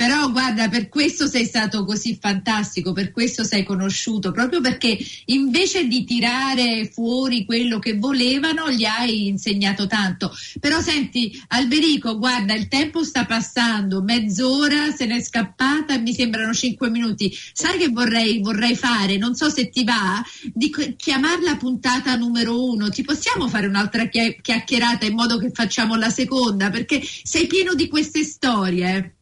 Però 0.03 0.29
guarda, 0.31 0.67
per 0.67 0.89
questo 0.89 1.27
sei 1.27 1.45
stato 1.45 1.85
così 1.85 2.17
fantastico, 2.19 2.91
per 2.91 3.13
questo 3.13 3.45
sei 3.45 3.63
conosciuto, 3.63 4.33
proprio 4.33 4.59
perché 4.59 4.97
invece 5.27 5.87
di 5.87 6.03
tirare 6.03 6.89
fuori 6.91 7.45
quello 7.45 7.79
che 7.79 7.97
volevano, 7.97 8.69
gli 8.69 8.83
hai 8.83 9.27
insegnato 9.27 9.87
tanto. 9.87 10.35
Però 10.59 10.81
senti, 10.81 11.41
Alberico, 11.47 12.17
guarda, 12.17 12.53
il 12.53 12.67
tempo 12.67 13.05
sta 13.05 13.25
passando, 13.25 14.03
mezz'ora 14.03 14.91
se 14.91 15.05
n'è 15.05 15.23
scappata, 15.23 15.97
mi 15.99 16.13
sembrano 16.13 16.53
cinque 16.53 16.89
minuti. 16.89 17.33
Sai 17.53 17.77
che 17.77 17.87
vorrei, 17.87 18.41
vorrei 18.41 18.75
fare? 18.75 19.15
Non 19.15 19.35
so 19.35 19.49
se 19.49 19.69
ti 19.69 19.85
va, 19.85 20.21
di 20.53 20.69
chiamarla 20.97 21.55
puntata 21.55 22.13
numero 22.17 22.61
uno. 22.61 22.89
Ti 22.89 23.03
possiamo 23.03 23.47
fare 23.47 23.67
un'altra 23.67 24.07
chia- 24.09 24.35
chiacchierata 24.41 25.05
in 25.05 25.13
modo 25.13 25.37
che 25.37 25.49
facciamo 25.53 25.95
la 25.95 26.09
seconda? 26.09 26.69
Perché 26.69 27.01
sei 27.23 27.47
pieno 27.47 27.73
di 27.73 27.87
queste 27.87 28.25
storie. 28.25 29.15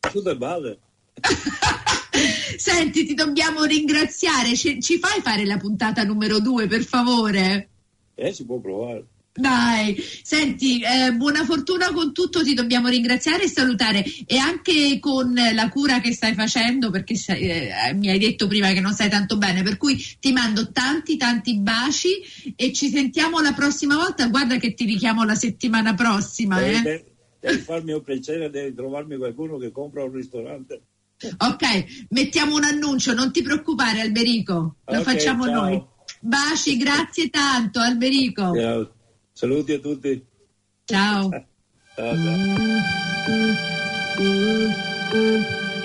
Tutte 0.00 0.36
balle. 0.36 0.78
Senti, 2.56 3.04
ti 3.04 3.14
dobbiamo 3.14 3.64
ringraziare. 3.64 4.56
Ci, 4.56 4.80
ci 4.80 4.98
fai 4.98 5.20
fare 5.20 5.44
la 5.44 5.58
puntata 5.58 6.02
numero 6.04 6.40
due, 6.40 6.66
per 6.66 6.84
favore? 6.84 7.68
Eh, 8.14 8.32
si 8.32 8.44
può 8.44 8.58
provare. 8.58 9.04
Dai, 9.32 9.96
senti, 10.22 10.82
eh, 10.82 11.12
buona 11.12 11.44
fortuna 11.44 11.92
con 11.92 12.12
tutto, 12.12 12.42
ti 12.42 12.52
dobbiamo 12.52 12.88
ringraziare 12.88 13.44
e 13.44 13.48
salutare 13.48 14.04
e 14.26 14.36
anche 14.36 14.98
con 14.98 15.32
la 15.32 15.68
cura 15.68 16.00
che 16.00 16.12
stai 16.12 16.34
facendo 16.34 16.90
perché 16.90 17.14
sai, 17.14 17.48
eh, 17.48 17.94
mi 17.94 18.10
hai 18.10 18.18
detto 18.18 18.48
prima 18.48 18.72
che 18.72 18.80
non 18.80 18.92
stai 18.92 19.08
tanto 19.08 19.38
bene, 19.38 19.62
per 19.62 19.76
cui 19.76 20.04
ti 20.18 20.32
mando 20.32 20.72
tanti 20.72 21.16
tanti 21.16 21.58
baci 21.58 22.20
e 22.56 22.72
ci 22.72 22.90
sentiamo 22.90 23.40
la 23.40 23.52
prossima 23.52 23.94
volta, 23.94 24.26
guarda 24.26 24.56
che 24.56 24.74
ti 24.74 24.84
richiamo 24.84 25.22
la 25.22 25.36
settimana 25.36 25.94
prossima. 25.94 26.58
Devi, 26.60 26.88
Eh? 26.88 27.04
Devi 27.40 27.58
farmi 27.58 27.92
un 27.92 28.02
piacere, 28.02 28.50
devi 28.50 28.74
trovarmi 28.74 29.16
qualcuno 29.16 29.58
che 29.58 29.70
compra 29.72 30.04
un 30.04 30.12
ristorante. 30.12 30.82
Ok, 31.38 32.06
mettiamo 32.10 32.54
un 32.54 32.64
annuncio, 32.64 33.12
non 33.12 33.30
ti 33.32 33.42
preoccare 33.42 34.00
Alberico, 34.00 34.76
lo 34.84 34.98
Ok, 34.98 35.02
facciamo 35.02 35.44
ciao. 35.44 35.62
noi. 35.62 35.84
Baci, 36.20 36.76
grazie 36.76 37.28
tanto 37.28 37.80
Alberico. 37.80 38.54
Ciao. 38.54 38.94
Saluti 39.32 39.72
a 39.72 39.78
tutti. 39.78 40.24
Ciao. 40.84 41.28
Ciao, 41.96 42.16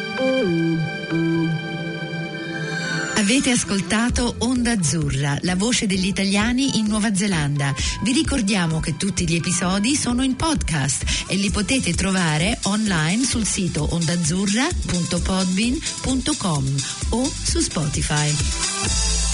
ciao. 0.06 0.95
Avete 3.26 3.50
ascoltato 3.50 4.36
Onda 4.38 4.74
Azzurra, 4.74 5.36
la 5.42 5.56
voce 5.56 5.88
degli 5.88 6.06
italiani 6.06 6.78
in 6.78 6.86
Nuova 6.86 7.16
Zelanda. 7.16 7.74
Vi 8.04 8.12
ricordiamo 8.12 8.80
che 8.80 8.98
tutti 8.98 9.28
gli 9.28 9.34
episodi 9.34 9.96
sono 9.96 10.22
in 10.22 10.36
podcast 10.36 11.26
e 11.28 11.36
li 11.36 11.50
potete 11.50 11.96
trovare 11.96 12.60
online 12.66 13.26
sul 13.26 13.44
sito 13.44 13.88
ondazzurra.podbean.com 13.90 16.76
o 17.10 17.26
su 17.26 17.62
Spotify. 17.62 19.25